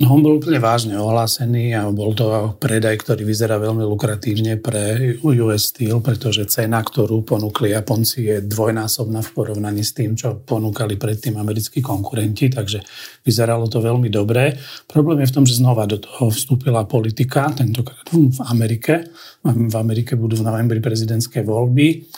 No 0.00 0.16
on 0.16 0.24
bol 0.24 0.40
úplne 0.40 0.56
vážne 0.56 0.96
ohlásený 0.96 1.76
a 1.76 1.84
bol 1.92 2.16
to 2.16 2.56
predaj, 2.56 3.04
ktorý 3.04 3.20
vyzerá 3.20 3.60
veľmi 3.60 3.84
lukratívne 3.84 4.56
pre 4.56 5.12
US 5.20 5.68
Steel, 5.68 6.00
pretože 6.00 6.48
cena, 6.48 6.80
ktorú 6.80 7.20
ponúkli 7.20 7.76
Japonci, 7.76 8.32
je 8.32 8.36
dvojnásobná 8.40 9.20
v 9.20 9.32
porovnaní 9.36 9.84
s 9.84 9.92
tým, 9.92 10.16
čo 10.16 10.40
ponúkali 10.40 10.96
predtým 10.96 11.36
americkí 11.36 11.84
konkurenti, 11.84 12.48
takže 12.48 12.80
vyzeralo 13.28 13.68
to 13.68 13.84
veľmi 13.84 14.08
dobre. 14.08 14.56
Problém 14.88 15.20
je 15.20 15.28
v 15.28 15.36
tom, 15.36 15.44
že 15.44 15.60
znova 15.60 15.84
do 15.84 16.00
toho 16.00 16.32
vstúpila 16.32 16.88
politika, 16.88 17.52
tentokrát 17.52 18.08
v 18.08 18.40
Amerike. 18.48 19.04
V 19.44 19.76
Amerike 19.76 20.16
budú 20.16 20.40
v 20.40 20.48
novembri 20.48 20.80
prezidentské 20.80 21.44
voľby 21.44 22.08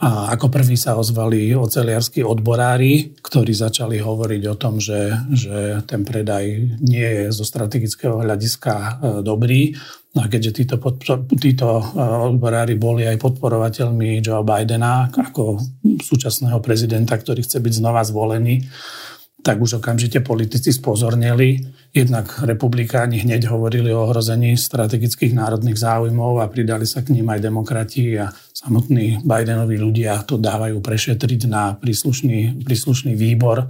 a 0.00 0.32
ako 0.32 0.48
prvý 0.48 0.80
sa 0.80 0.96
ozvali 0.96 1.52
oceliarskí 1.52 2.24
odborári, 2.24 3.20
ktorí 3.20 3.52
začali 3.52 4.00
hovoriť 4.00 4.42
o 4.48 4.56
tom, 4.56 4.80
že, 4.80 5.12
že 5.28 5.84
ten 5.84 6.08
predaj 6.08 6.44
nie 6.80 7.04
je 7.04 7.24
zo 7.28 7.44
strategického 7.44 8.24
hľadiska 8.24 8.72
e, 8.72 8.90
dobrý. 9.20 9.76
No 10.16 10.24
a 10.24 10.32
keďže 10.32 10.64
títo, 10.64 10.80
podpor, 10.80 11.28
títo 11.36 11.84
e, 11.84 11.84
odborári 12.32 12.80
boli 12.80 13.04
aj 13.04 13.20
podporovateľmi 13.20 14.24
Joe 14.24 14.40
Bidena 14.40 15.12
ako 15.12 15.60
súčasného 16.00 16.64
prezidenta, 16.64 17.20
ktorý 17.20 17.44
chce 17.44 17.60
byť 17.60 17.72
znova 17.84 18.00
zvolený, 18.00 18.64
tak 19.40 19.60
už 19.60 19.80
okamžite 19.80 20.20
politici 20.20 20.72
spozornili. 20.72 21.64
Jednak 21.90 22.44
republikáni 22.46 23.18
hneď 23.18 23.50
hovorili 23.50 23.90
o 23.90 24.06
ohrození 24.06 24.54
strategických 24.54 25.34
národných 25.34 25.74
záujmov 25.74 26.38
a 26.38 26.46
pridali 26.46 26.86
sa 26.86 27.02
k 27.02 27.10
ním 27.16 27.26
aj 27.32 27.40
demokrati 27.42 28.14
a 28.14 28.30
samotní 28.54 29.24
Bidenovi 29.26 29.74
ľudia 29.74 30.22
to 30.22 30.38
dávajú 30.38 30.78
prešetriť 30.78 31.40
na 31.50 31.74
príslušný, 31.74 32.62
príslušný 32.62 33.18
výbor, 33.18 33.66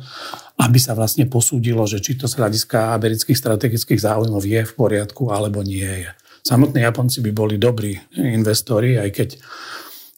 aby 0.60 0.78
sa 0.82 0.92
vlastne 0.92 1.24
posúdilo, 1.30 1.86
že 1.88 2.04
či 2.04 2.20
to 2.20 2.28
z 2.28 2.36
hľadiska 2.36 2.92
amerických 3.00 3.38
strategických 3.38 4.04
záujmov 4.04 4.44
je 4.44 4.60
v 4.60 4.72
poriadku 4.76 5.32
alebo 5.32 5.64
nie 5.64 6.04
je. 6.04 6.10
Samotní 6.44 6.84
Japonci 6.84 7.24
by 7.24 7.30
boli 7.32 7.56
dobrí 7.56 7.96
investori, 8.16 8.96
aj 9.00 9.10
keď 9.12 9.28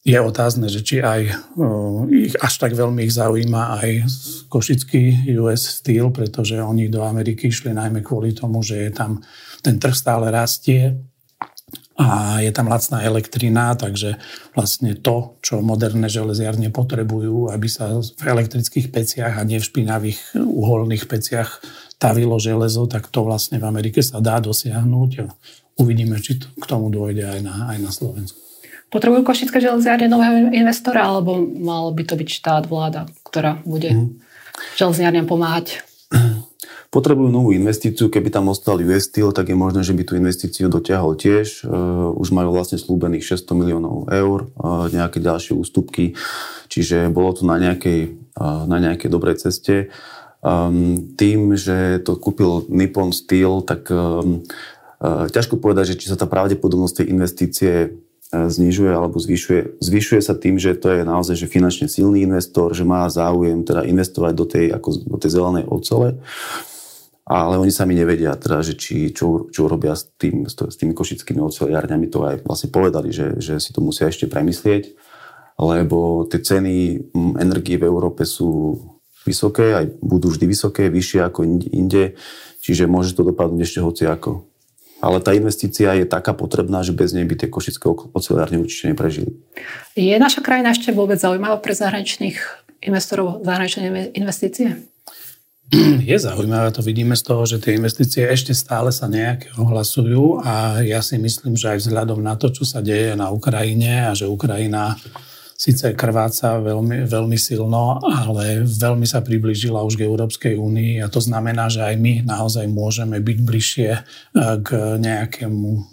je 0.03 0.19
otázne, 0.19 0.67
že 0.67 0.83
či 0.83 0.99
aj 0.99 1.21
ich 2.11 2.35
až 2.43 2.55
tak 2.59 2.75
veľmi 2.75 3.07
ich 3.07 3.15
zaujíma 3.15 3.79
aj 3.79 3.89
košický 4.51 5.31
US 5.39 5.79
Steel, 5.79 6.11
pretože 6.11 6.59
oni 6.59 6.91
do 6.91 7.07
Ameriky 7.07 7.55
išli 7.55 7.71
najmä 7.71 8.03
kvôli 8.03 8.35
tomu, 8.35 8.67
že 8.67 8.91
je 8.91 8.91
tam 8.91 9.23
ten 9.63 9.79
trh 9.79 9.95
stále 9.95 10.27
rastie 10.35 10.99
a 11.95 12.41
je 12.43 12.51
tam 12.51 12.67
lacná 12.67 13.07
elektrina, 13.07 13.79
takže 13.79 14.19
vlastne 14.59 14.99
to, 14.99 15.39
čo 15.39 15.63
moderné 15.63 16.11
železiarne 16.11 16.75
potrebujú, 16.75 17.55
aby 17.55 17.69
sa 17.71 18.03
v 18.03 18.25
elektrických 18.27 18.91
peciach 18.91 19.39
a 19.39 19.47
nie 19.47 19.63
v 19.63 19.69
špinavých 19.71 20.35
uholných 20.35 21.07
peciach 21.07 21.63
stavilo 21.95 22.43
železo, 22.43 22.91
tak 22.91 23.07
to 23.07 23.23
vlastne 23.23 23.63
v 23.63 23.69
Amerike 23.71 24.03
sa 24.03 24.19
dá 24.19 24.43
dosiahnuť 24.43 25.11
uvidíme, 25.79 26.19
či 26.21 26.43
to, 26.43 26.51
k 26.59 26.65
tomu 26.69 26.93
dôjde 26.93 27.25
aj 27.25 27.41
na, 27.41 27.55
aj 27.71 27.79
na 27.81 27.91
Slovensku. 27.95 28.52
Potrebujú 28.93 29.25
Košické 29.25 29.57
železiárne 29.57 30.05
nového 30.05 30.53
investora, 30.53 31.09
alebo 31.09 31.41
mal 31.41 31.97
by 31.97 32.05
to 32.05 32.15
byť 32.21 32.29
štát, 32.29 32.65
vláda, 32.69 33.09
ktorá 33.25 33.57
bude 33.65 33.89
mm. 33.89 34.09
železiárňam 34.77 35.25
pomáhať? 35.25 35.81
Potrebujú 36.93 37.33
novú 37.33 37.57
investíciu, 37.57 38.13
keby 38.13 38.29
tam 38.29 38.53
ostal 38.53 38.77
US 38.85 39.09
Steel, 39.09 39.33
tak 39.33 39.49
je 39.49 39.57
možné, 39.57 39.81
že 39.81 39.97
by 39.97 40.05
tú 40.05 40.13
investíciu 40.21 40.69
dotiahol 40.69 41.17
tiež. 41.17 41.65
Uh, 41.65 42.13
už 42.21 42.37
majú 42.37 42.53
vlastne 42.53 42.77
slúbených 42.77 43.33
600 43.33 43.57
miliónov 43.57 44.13
eur, 44.13 44.53
uh, 44.61 44.93
nejaké 44.93 45.25
ďalšie 45.25 45.57
ústupky, 45.57 46.13
čiže 46.69 47.09
bolo 47.09 47.33
to 47.33 47.49
na 47.49 47.57
nejakej, 47.57 48.13
uh, 48.37 48.69
na 48.69 48.77
nejakej 48.77 49.09
dobrej 49.09 49.41
ceste. 49.41 49.89
Um, 50.45 51.17
tým, 51.17 51.57
že 51.57 51.97
to 52.05 52.21
kúpil 52.21 52.69
Nippon 52.69 53.17
Steel, 53.17 53.65
tak 53.65 53.89
um, 53.89 54.45
uh, 55.01 55.33
ťažko 55.33 55.57
povedať, 55.65 55.97
že 55.97 56.05
či 56.05 56.13
sa 56.13 56.21
tá 56.21 56.29
pravdepodobnosť 56.29 57.01
tej 57.01 57.07
investície 57.09 57.73
znižuje 58.33 58.89
alebo 58.89 59.21
zvyšuje. 59.21 59.85
Zvyšuje 59.85 60.21
sa 60.25 60.33
tým, 60.33 60.57
že 60.57 60.73
to 60.73 60.89
je 60.89 61.05
naozaj 61.05 61.37
že 61.37 61.53
finančne 61.53 61.85
silný 61.85 62.25
investor, 62.25 62.73
že 62.73 62.89
má 62.89 63.05
záujem 63.13 63.61
teda 63.61 63.85
investovať 63.85 64.33
do 64.33 64.47
tej, 64.49 64.67
ako, 64.73 64.89
do 65.05 65.19
tej 65.21 65.31
zelenej 65.37 65.65
ocele. 65.69 66.17
Ale 67.23 67.55
oni 67.61 67.71
sami 67.71 67.95
nevedia, 67.95 68.35
teda, 68.35 68.65
že 68.65 68.75
či, 68.75 69.15
čo, 69.15 69.47
čo 69.53 69.71
robia 69.71 69.95
s, 69.95 70.11
tým, 70.19 70.49
s 70.49 70.75
tými 70.75 70.97
košickými 70.97 71.39
oceliárňami. 71.39 72.09
To 72.11 72.27
aj 72.27 72.37
vlastne 72.43 72.73
povedali, 72.73 73.15
že, 73.15 73.39
že 73.39 73.61
si 73.63 73.71
to 73.71 73.85
musia 73.85 74.11
ešte 74.11 74.27
premyslieť, 74.27 74.97
lebo 75.61 76.27
tie 76.27 76.43
ceny 76.43 76.99
energie 77.39 77.79
v 77.79 77.87
Európe 77.87 78.27
sú 78.27 78.81
vysoké, 79.23 79.77
aj 79.77 80.03
budú 80.03 80.35
vždy 80.35 80.45
vysoké, 80.51 80.91
vyššie 80.91 81.21
ako 81.23 81.47
inde, 81.71 82.19
čiže 82.59 82.91
môže 82.91 83.15
to 83.15 83.23
dopadnúť 83.23 83.61
ešte 83.63 83.81
hoci 83.85 84.03
ako 84.11 84.52
ale 85.03 85.19
tá 85.19 85.35
investícia 85.35 85.91
je 85.99 86.07
taká 86.07 86.31
potrebná, 86.31 86.87
že 86.87 86.95
bez 86.95 87.11
nej 87.11 87.27
by 87.27 87.35
tie 87.35 87.51
košické 87.51 87.91
ocelárne 88.15 88.63
určite 88.63 88.95
neprežili. 88.95 89.35
Je 89.99 90.15
naša 90.15 90.47
krajina 90.47 90.71
ešte 90.71 90.95
vôbec 90.95 91.19
zaujímavá 91.19 91.59
pre 91.59 91.75
zahraničných 91.75 92.39
investorov, 92.87 93.43
zahraničné 93.43 94.15
investície? 94.15 94.79
Je 96.05 96.17
zaujímavé, 96.21 96.69
to 96.69 96.85
vidíme 96.85 97.17
z 97.17 97.25
toho, 97.25 97.49
že 97.49 97.57
tie 97.57 97.81
investície 97.81 98.29
ešte 98.29 98.53
stále 98.53 98.93
sa 98.93 99.09
nejaké 99.09 99.57
ohlasujú 99.57 100.45
a 100.45 100.85
ja 100.85 101.01
si 101.01 101.17
myslím, 101.17 101.57
že 101.57 101.73
aj 101.73 101.79
vzhľadom 101.81 102.21
na 102.21 102.37
to, 102.37 102.53
čo 102.53 102.69
sa 102.69 102.85
deje 102.85 103.17
na 103.17 103.33
Ukrajine 103.33 104.07
a 104.07 104.13
že 104.13 104.29
Ukrajina 104.29 105.01
síce 105.57 105.95
krváca 105.95 106.59
veľmi, 106.59 107.07
veľmi 107.07 107.39
silno, 107.39 108.03
ale 108.03 108.67
veľmi 108.67 109.07
sa 109.07 109.23
priblížila 109.23 109.83
už 109.87 109.99
k 110.01 110.07
Európskej 110.07 110.55
únii 110.59 111.01
a 111.03 111.07
to 111.07 111.23
znamená, 111.23 111.71
že 111.71 111.83
aj 111.83 111.95
my 111.99 112.13
naozaj 112.27 112.67
môžeme 112.67 113.23
byť 113.23 113.39
bližšie 113.43 113.91
e, 113.95 114.01
k 114.63 114.69
nejakému 114.99 115.93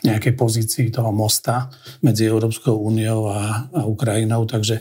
nejakej 0.00 0.32
pozícii 0.32 0.86
toho 0.88 1.12
mosta 1.12 1.68
medzi 2.00 2.24
Európskou 2.24 2.72
úniou 2.72 3.28
a, 3.28 3.68
a 3.68 3.84
Ukrajinou, 3.84 4.48
takže 4.48 4.80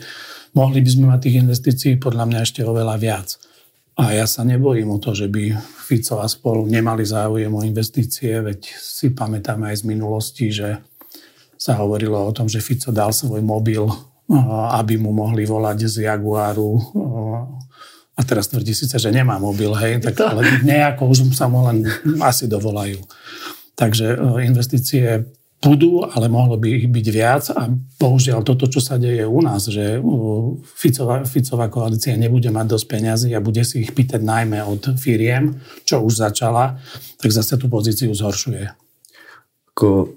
mohli 0.55 0.79
by 0.79 0.89
sme 0.89 1.05
mať 1.11 1.19
tých 1.19 1.39
investícií 1.43 1.93
podľa 1.99 2.23
mňa 2.23 2.39
ešte 2.39 2.63
oveľa 2.63 2.95
viac. 2.95 3.35
A 3.99 4.15
ja 4.15 4.23
sa 4.23 4.47
nebojím 4.47 4.95
o 4.95 5.01
to, 5.03 5.11
že 5.11 5.27
by 5.27 5.51
Fico 5.59 6.23
a 6.23 6.27
spolu 6.31 6.63
nemali 6.63 7.03
záujem 7.03 7.51
o 7.51 7.65
investície, 7.67 8.39
veď 8.39 8.63
si 8.79 9.11
pamätáme 9.11 9.67
aj 9.67 9.83
z 9.83 9.87
minulosti, 9.91 10.47
že 10.55 10.79
sa 11.59 11.75
hovorilo 11.75 12.15
o 12.15 12.31
tom, 12.31 12.47
že 12.47 12.63
Fico 12.63 12.95
dal 12.95 13.11
svoj 13.11 13.43
mobil 13.43 13.83
aby 14.71 15.01
mu 15.01 15.09
mohli 15.09 15.43
volať 15.43 15.89
z 15.89 15.95
Jaguaru. 16.05 16.77
A 18.19 18.21
teraz 18.27 18.51
tvrdí 18.51 18.75
síce, 18.75 18.99
že 18.99 19.09
nemá 19.09 19.39
mobil, 19.39 19.71
hej, 19.79 20.03
tak, 20.03 20.19
ale 20.21 20.43
nejako 20.61 21.09
už 21.15 21.31
sa 21.31 21.47
mu 21.47 21.63
len 21.65 21.87
asi 22.19 22.51
dovolajú. 22.51 22.99
Takže 23.79 24.19
investície 24.43 25.23
budú, 25.59 26.07
ale 26.07 26.31
mohlo 26.31 26.55
by 26.55 26.67
ich 26.71 26.87
byť 26.87 27.07
viac 27.11 27.51
a 27.51 27.67
bohužiaľ 27.99 28.47
toto, 28.47 28.71
čo 28.71 28.79
sa 28.79 28.95
deje 28.95 29.27
u 29.27 29.43
nás, 29.43 29.67
že 29.67 29.99
Ficová, 30.63 31.27
Ficová 31.27 31.67
koalícia 31.67 32.15
nebude 32.15 32.47
mať 32.47 32.79
dosť 32.79 32.85
peňazí 32.87 33.29
a 33.35 33.43
bude 33.43 33.63
si 33.67 33.83
ich 33.83 33.91
pýtať 33.91 34.23
najmä 34.23 34.63
od 34.63 34.95
firiem, 34.95 35.59
čo 35.83 35.99
už 35.99 36.23
začala, 36.31 36.79
tak 37.19 37.35
zase 37.35 37.59
tú 37.59 37.67
pozíciu 37.67 38.11
zhoršuje. 38.15 38.71
Ako 39.79 40.11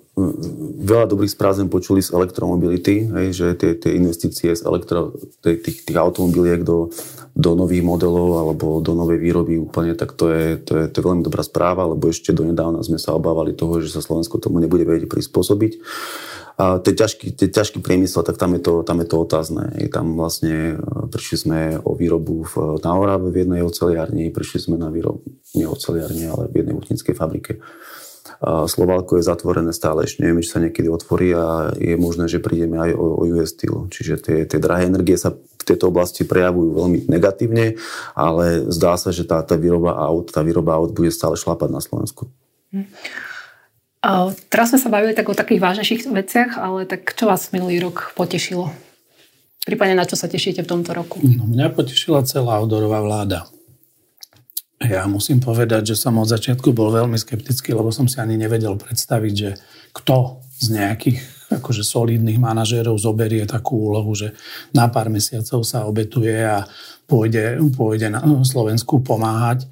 veľa 0.82 1.06
dobrých 1.06 1.30
správ 1.38 1.54
sme 1.54 1.70
počuli 1.70 2.02
z 2.02 2.10
elektromobility, 2.10 3.06
hej, 3.06 3.28
že 3.30 3.46
tie, 3.54 3.78
tie 3.78 3.94
investície 3.94 4.50
z 4.50 4.58
elektro, 4.66 5.14
tých, 5.38 5.86
tých 5.86 5.94
automobiliek 5.94 6.66
do, 6.66 6.90
do 7.32 7.54
nových 7.54 7.86
modelov 7.86 8.42
alebo 8.42 8.82
do 8.82 8.92
novej 8.98 9.22
výroby 9.22 9.62
úplne, 9.62 9.94
tak 9.94 10.18
to 10.18 10.34
je, 10.34 10.58
to, 10.58 10.72
je, 10.82 10.84
to 10.90 10.96
je 10.98 11.06
veľmi 11.06 11.22
dobrá 11.22 11.46
správa, 11.46 11.86
lebo 11.86 12.10
ešte 12.10 12.34
donedávna 12.34 12.82
sme 12.82 12.98
sa 12.98 13.14
obávali 13.14 13.54
toho, 13.54 13.78
že 13.78 13.94
sa 13.94 14.02
Slovensko 14.02 14.42
tomu 14.42 14.58
nebude 14.58 14.82
vedieť 14.82 15.06
prispôsobiť. 15.06 15.78
A 16.58 16.82
tie 16.82 16.98
ťažký, 16.98 17.38
tie 17.38 17.48
ťažký 17.48 17.78
priemysel, 17.80 18.26
tak 18.26 18.34
tam 18.34 18.58
je 18.58 18.60
to, 18.66 18.82
tam 18.82 18.98
je 18.98 19.06
to 19.08 19.16
otázne. 19.16 19.72
Je 19.78 19.88
tam 19.88 20.18
vlastne, 20.18 20.76
e, 20.76 21.06
prišli 21.08 21.36
sme 21.38 21.58
o 21.80 21.96
výrobu 21.96 22.44
v, 22.44 22.82
na 22.82 22.92
Orave 22.98 23.30
v 23.30 23.46
jednej 23.46 23.62
oceliarni, 23.62 24.28
prišli 24.28 24.68
sme 24.68 24.76
na 24.76 24.92
výrobu, 24.92 25.24
nie 25.56 25.64
oceliarni, 25.64 26.28
ale 26.28 26.52
v 26.52 26.60
jednej 26.60 26.74
hutnickej 26.76 27.14
fabrike 27.16 27.64
Slovalko 28.42 29.22
je 29.22 29.24
zatvorené 29.24 29.70
stále, 29.70 30.02
ešte 30.02 30.26
neviem, 30.26 30.42
či 30.42 30.50
sa 30.50 30.58
niekedy 30.58 30.90
otvorí 30.90 31.30
a 31.30 31.70
je 31.78 31.94
možné, 31.94 32.26
že 32.26 32.42
prídeme 32.42 32.74
aj 32.74 32.90
o, 32.98 33.22
o 33.22 33.30
US 33.38 33.54
Steel. 33.54 33.86
Čiže 33.86 34.14
tie, 34.18 34.38
tie 34.50 34.58
drahé 34.58 34.90
energie 34.90 35.14
sa 35.14 35.30
v 35.30 35.64
tejto 35.64 35.94
oblasti 35.94 36.26
prejavujú 36.26 36.74
veľmi 36.74 36.98
negatívne, 37.06 37.78
ale 38.18 38.66
zdá 38.66 38.98
sa, 38.98 39.14
že 39.14 39.22
tá, 39.22 39.46
tá 39.46 39.54
výroba 39.54 39.94
aut, 39.94 40.34
tá 40.34 40.42
výroba 40.42 40.74
aut 40.74 40.90
bude 40.90 41.14
stále 41.14 41.38
šlapať 41.38 41.70
na 41.70 41.78
Slovensku. 41.78 42.26
Hm. 42.74 42.90
A 44.02 44.34
teraz 44.50 44.74
sme 44.74 44.82
sa 44.82 44.90
bavili 44.90 45.14
tak 45.14 45.30
o 45.30 45.38
takých 45.38 45.62
vážnejších 45.62 46.10
veciach, 46.10 46.58
ale 46.58 46.90
tak 46.90 47.14
čo 47.14 47.30
vás 47.30 47.54
minulý 47.54 47.78
rok 47.78 48.10
potešilo? 48.18 48.74
Prípadne 49.62 49.94
na 49.94 50.02
čo 50.02 50.18
sa 50.18 50.26
tešíte 50.26 50.66
v 50.66 50.70
tomto 50.74 50.90
roku? 50.90 51.22
No, 51.22 51.46
mňa 51.46 51.70
potešila 51.70 52.26
celá 52.26 52.58
Odorová 52.58 52.98
vláda. 52.98 53.46
Ja 54.82 55.06
musím 55.06 55.38
povedať, 55.38 55.94
že 55.94 56.00
som 56.00 56.18
od 56.18 56.26
začiatku 56.26 56.74
bol 56.74 56.90
veľmi 56.90 57.14
skeptický, 57.14 57.70
lebo 57.76 57.94
som 57.94 58.10
si 58.10 58.18
ani 58.18 58.34
nevedel 58.34 58.74
predstaviť, 58.74 59.34
že 59.34 59.50
kto 59.94 60.42
z 60.58 60.66
nejakých 60.74 61.18
akože 61.58 61.84
solidných 61.84 62.40
manažérov 62.40 62.96
zoberie 62.96 63.44
takú 63.44 63.92
úlohu, 63.92 64.14
že 64.16 64.32
na 64.72 64.88
pár 64.88 65.12
mesiacov 65.12 65.62
sa 65.62 65.84
obetuje 65.84 66.40
a 66.40 66.64
pôjde, 67.04 67.60
pôjde 67.76 68.08
na 68.08 68.24
Slovensku 68.42 69.04
pomáhať. 69.04 69.68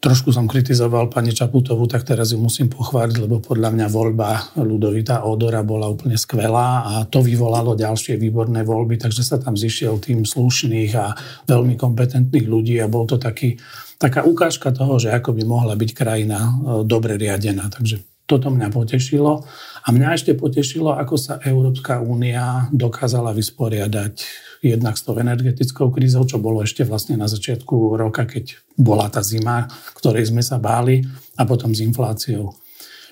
Trošku 0.00 0.32
som 0.32 0.48
kritizoval 0.48 1.12
pani 1.12 1.28
Čaputovú, 1.28 1.84
tak 1.84 2.08
teraz 2.08 2.32
ju 2.32 2.40
musím 2.40 2.72
pochváliť, 2.72 3.20
lebo 3.20 3.36
podľa 3.44 3.68
mňa 3.68 3.86
voľba 3.92 4.56
Ludovita 4.56 5.28
Odora 5.28 5.60
bola 5.60 5.92
úplne 5.92 6.16
skvelá 6.16 6.88
a 6.88 6.92
to 7.04 7.20
vyvolalo 7.20 7.76
ďalšie 7.76 8.16
výborné 8.16 8.64
voľby, 8.64 8.96
takže 8.96 9.20
sa 9.20 9.36
tam 9.36 9.60
zišiel 9.60 10.00
tým 10.00 10.24
slušných 10.24 10.92
a 10.96 11.12
veľmi 11.44 11.76
kompetentných 11.76 12.48
ľudí 12.48 12.80
a 12.80 12.88
bol 12.88 13.04
to 13.04 13.20
taký, 13.20 13.60
taká 14.00 14.24
ukážka 14.24 14.72
toho, 14.72 14.96
že 14.96 15.12
ako 15.12 15.36
by 15.36 15.42
mohla 15.44 15.76
byť 15.76 15.90
krajina 15.92 16.48
e, 16.48 16.52
dobre 16.88 17.20
riadená. 17.20 17.68
Takže 17.68 18.00
toto 18.30 18.54
mňa 18.54 18.70
potešilo. 18.70 19.42
A 19.82 19.88
mňa 19.90 20.14
ešte 20.14 20.38
potešilo, 20.38 20.94
ako 20.94 21.14
sa 21.18 21.42
Európska 21.42 21.98
únia 21.98 22.70
dokázala 22.70 23.34
vysporiadať 23.34 24.14
jednak 24.62 24.94
s 24.94 25.02
tou 25.02 25.18
energetickou 25.18 25.90
krízou, 25.90 26.22
čo 26.28 26.38
bolo 26.38 26.62
ešte 26.62 26.86
vlastne 26.86 27.18
na 27.18 27.26
začiatku 27.26 27.98
roka, 27.98 28.28
keď 28.28 28.54
bola 28.78 29.10
tá 29.10 29.24
zima, 29.24 29.66
ktorej 29.98 30.30
sme 30.30 30.44
sa 30.44 30.62
báli, 30.62 31.02
a 31.34 31.42
potom 31.48 31.72
s 31.72 31.80
infláciou. 31.80 32.52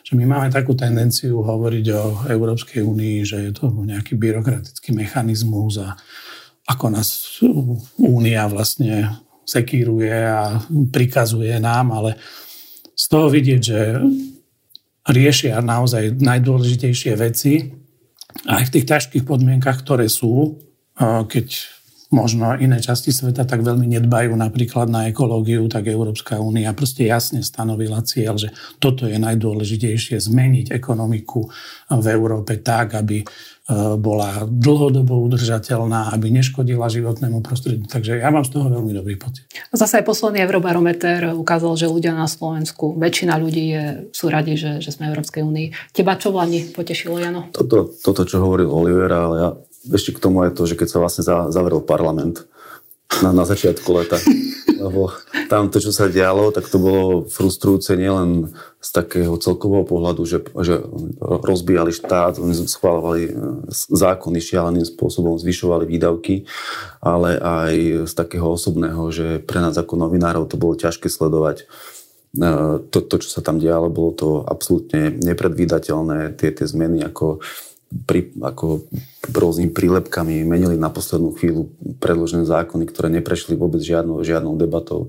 Že 0.04 0.12
my 0.20 0.24
máme 0.28 0.48
takú 0.52 0.76
tendenciu 0.76 1.40
hovoriť 1.40 1.86
o 1.96 2.02
Európskej 2.28 2.84
únii, 2.84 3.24
že 3.24 3.48
je 3.48 3.52
to 3.56 3.72
nejaký 3.72 4.20
byrokratický 4.20 4.92
mechanizmus 4.92 5.80
a 5.80 5.96
ako 6.68 6.86
nás 6.92 7.40
únia 7.96 8.44
vlastne 8.52 9.24
sekíruje 9.48 10.12
a 10.12 10.60
prikazuje 10.92 11.56
nám, 11.56 11.96
ale 11.96 12.20
z 12.92 13.04
toho 13.08 13.32
vidieť, 13.32 13.60
že 13.64 13.80
riešia 15.08 15.58
naozaj 15.64 16.20
najdôležitejšie 16.20 17.12
veci. 17.16 17.72
Aj 18.44 18.62
v 18.62 18.72
tých 18.76 18.86
ťažkých 18.86 19.24
podmienkach, 19.24 19.80
ktoré 19.80 20.06
sú, 20.06 20.60
keď 21.00 21.46
možno 22.08 22.56
iné 22.56 22.80
časti 22.80 23.12
sveta 23.12 23.44
tak 23.44 23.60
veľmi 23.60 23.84
nedbajú 24.00 24.32
napríklad 24.32 24.88
na 24.88 25.12
ekológiu, 25.12 25.68
tak 25.68 25.92
Európska 25.92 26.40
únia 26.40 26.72
proste 26.72 27.04
jasne 27.04 27.44
stanovila 27.44 28.00
cieľ, 28.00 28.40
že 28.40 28.48
toto 28.80 29.04
je 29.04 29.20
najdôležitejšie, 29.20 30.16
zmeniť 30.16 30.72
ekonomiku 30.72 31.52
v 31.92 32.06
Európe 32.08 32.56
tak, 32.64 32.96
aby 32.96 33.20
e, 33.20 33.26
bola 34.00 34.48
dlhodobo 34.48 35.20
udržateľná, 35.28 36.16
aby 36.16 36.32
neškodila 36.32 36.88
životnému 36.88 37.44
prostrediu. 37.44 37.84
Takže 37.84 38.24
ja 38.24 38.32
mám 38.32 38.48
z 38.48 38.56
toho 38.56 38.72
veľmi 38.72 38.96
dobrý 38.96 39.20
pocit. 39.20 39.44
Zase 39.68 40.00
aj 40.00 40.08
posledný 40.08 40.48
Eurobarometer 40.48 41.36
ukázal, 41.36 41.76
že 41.76 41.92
ľudia 41.92 42.16
na 42.16 42.24
Slovensku, 42.24 42.96
väčšina 42.96 43.36
ľudí 43.36 43.64
je, 43.68 43.84
sú 44.16 44.32
radi, 44.32 44.56
že, 44.56 44.80
že 44.80 44.96
sme 44.96 45.12
v 45.12 45.16
Európskej 45.16 45.44
únii. 45.44 45.92
Teba 45.92 46.16
čo 46.16 46.32
v 46.32 46.40
Lani 46.40 46.60
potešilo, 46.72 47.20
Jano? 47.20 47.52
Toto, 47.52 47.92
toto, 48.00 48.24
čo 48.24 48.40
hovoril 48.40 48.72
Oliver, 48.72 49.12
ale 49.12 49.36
ja 49.36 49.50
ešte 49.92 50.16
k 50.16 50.22
tomu 50.22 50.44
je 50.46 50.52
to, 50.54 50.62
že 50.68 50.78
keď 50.78 50.88
sa 50.88 50.98
vlastne 51.00 51.22
zavrel 51.26 51.80
parlament, 51.84 52.48
na, 53.22 53.30
na 53.32 53.44
začiatku 53.48 53.88
leta. 53.92 54.20
Lebo 54.78 55.10
tam 55.50 55.74
to, 55.74 55.82
čo 55.82 55.90
sa 55.90 56.06
dialo, 56.06 56.54
tak 56.54 56.70
to 56.70 56.78
bolo 56.78 57.26
frustrujúce 57.26 57.98
nielen 57.98 58.54
z 58.78 58.88
takého 58.94 59.34
celkového 59.34 59.82
pohľadu, 59.82 60.22
že, 60.22 60.38
že 60.62 60.78
rozbíjali 61.18 61.90
štát, 61.90 62.38
schválovali 62.70 63.22
e, 63.26 63.32
zákony 63.74 64.38
šialeným 64.38 64.86
spôsobom, 64.86 65.34
zvyšovali 65.34 65.82
výdavky, 65.82 66.46
ale 67.02 67.42
aj 67.42 67.74
z 68.06 68.12
takého 68.14 68.54
osobného, 68.54 69.02
že 69.10 69.42
pre 69.42 69.58
nás 69.58 69.74
ako 69.74 69.98
novinárov 69.98 70.46
to 70.46 70.54
bolo 70.54 70.78
ťažké 70.78 71.10
sledovať 71.10 71.66
e, 72.38 72.46
to, 72.78 72.98
to, 73.02 73.18
čo 73.18 73.28
sa 73.34 73.42
tam 73.42 73.58
dialo, 73.58 73.90
bolo 73.90 74.14
to 74.14 74.28
absolútne 74.46 75.10
nepredvídateľné, 75.10 76.38
tie, 76.38 76.54
tie 76.54 76.66
zmeny 76.70 77.02
ako 77.02 77.42
pri, 77.88 78.36
ako 78.36 78.84
rôznymi 79.32 79.72
prílepkami 79.72 80.44
menili 80.44 80.76
na 80.76 80.92
poslednú 80.92 81.32
chvíľu 81.32 81.72
predložené 82.00 82.44
zákony, 82.44 82.84
ktoré 82.84 83.08
neprešli 83.08 83.56
vôbec 83.56 83.80
žiadnou, 83.80 84.20
žiadnou 84.20 84.60
debatou. 84.60 85.08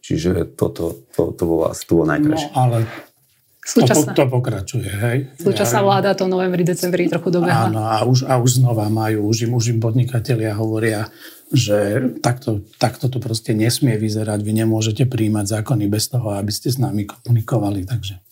Čiže 0.00 0.54
toto 0.54 1.06
to, 1.14 1.34
to, 1.34 1.42
bolo 1.42 1.68
asi 1.68 1.82
to 1.84 1.92
bolo 1.98 2.06
najkrajšie. 2.14 2.50
No, 2.50 2.56
ale 2.56 2.76
Súčasná, 3.60 4.16
to, 4.16 4.24
to 4.24 4.32
pokračuje, 4.32 4.88
hej. 4.88 5.18
Súčasná 5.36 5.84
vláda 5.84 6.16
to 6.16 6.24
novembri, 6.24 6.64
decembri 6.64 7.12
trochu 7.12 7.28
dobehla. 7.28 7.68
Áno, 7.68 7.84
a 7.84 8.02
už, 8.08 8.24
a 8.24 8.40
už 8.40 8.64
znova 8.64 8.88
majú, 8.88 9.28
už 9.28 9.46
im, 9.46 9.52
už 9.52 9.76
im 9.76 9.78
podnikatelia 9.78 10.56
hovoria, 10.56 11.12
že 11.52 12.08
takto, 12.24 12.64
takto 12.80 13.12
to 13.12 13.20
proste 13.20 13.52
nesmie 13.52 14.00
vyzerať. 14.00 14.40
Vy 14.40 14.64
nemôžete 14.64 15.04
príjmať 15.04 15.60
zákony 15.60 15.84
bez 15.92 16.08
toho, 16.08 16.34
aby 16.40 16.50
ste 16.50 16.72
s 16.72 16.80
nami 16.80 17.04
komunikovali. 17.04 17.84
Takže 17.84 18.22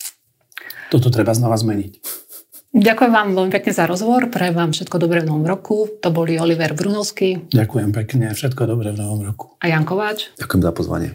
toto 0.89 1.13
treba 1.13 1.37
znova 1.37 1.59
zmeniť. 1.59 1.93
Ďakujem 2.69 3.09
vám 3.09 3.33
veľmi 3.33 3.49
pekne 3.49 3.73
za 3.73 3.89
rozhovor. 3.89 4.29
Prajem 4.29 4.53
vám 4.53 4.71
všetko 4.77 5.01
dobré 5.01 5.25
v 5.25 5.33
novom 5.33 5.41
roku. 5.41 5.89
To 6.05 6.13
boli 6.13 6.37
Oliver 6.37 6.77
Brunovský. 6.77 7.49
Ďakujem 7.49 7.89
pekne. 7.89 8.29
Všetko 8.29 8.69
dobré 8.69 8.93
v 8.93 9.01
novom 9.01 9.25
roku. 9.25 9.57
A 9.57 9.73
Jan 9.73 9.89
Kováč. 9.89 10.29
Ďakujem 10.37 10.61
za 10.61 10.71
pozvanie. 10.71 11.09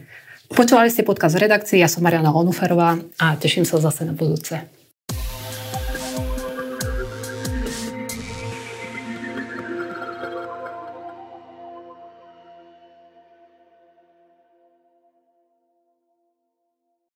Počúvali 0.51 0.91
ste 0.91 1.07
podcast 1.07 1.39
v 1.39 1.47
redakcii. 1.47 1.79
Ja 1.79 1.87
som 1.87 2.03
Mariana 2.03 2.35
Onuferová 2.35 2.99
a 3.23 3.39
teším 3.39 3.63
sa 3.63 3.79
zase 3.79 4.03
na 4.03 4.19
budúce. 4.19 4.84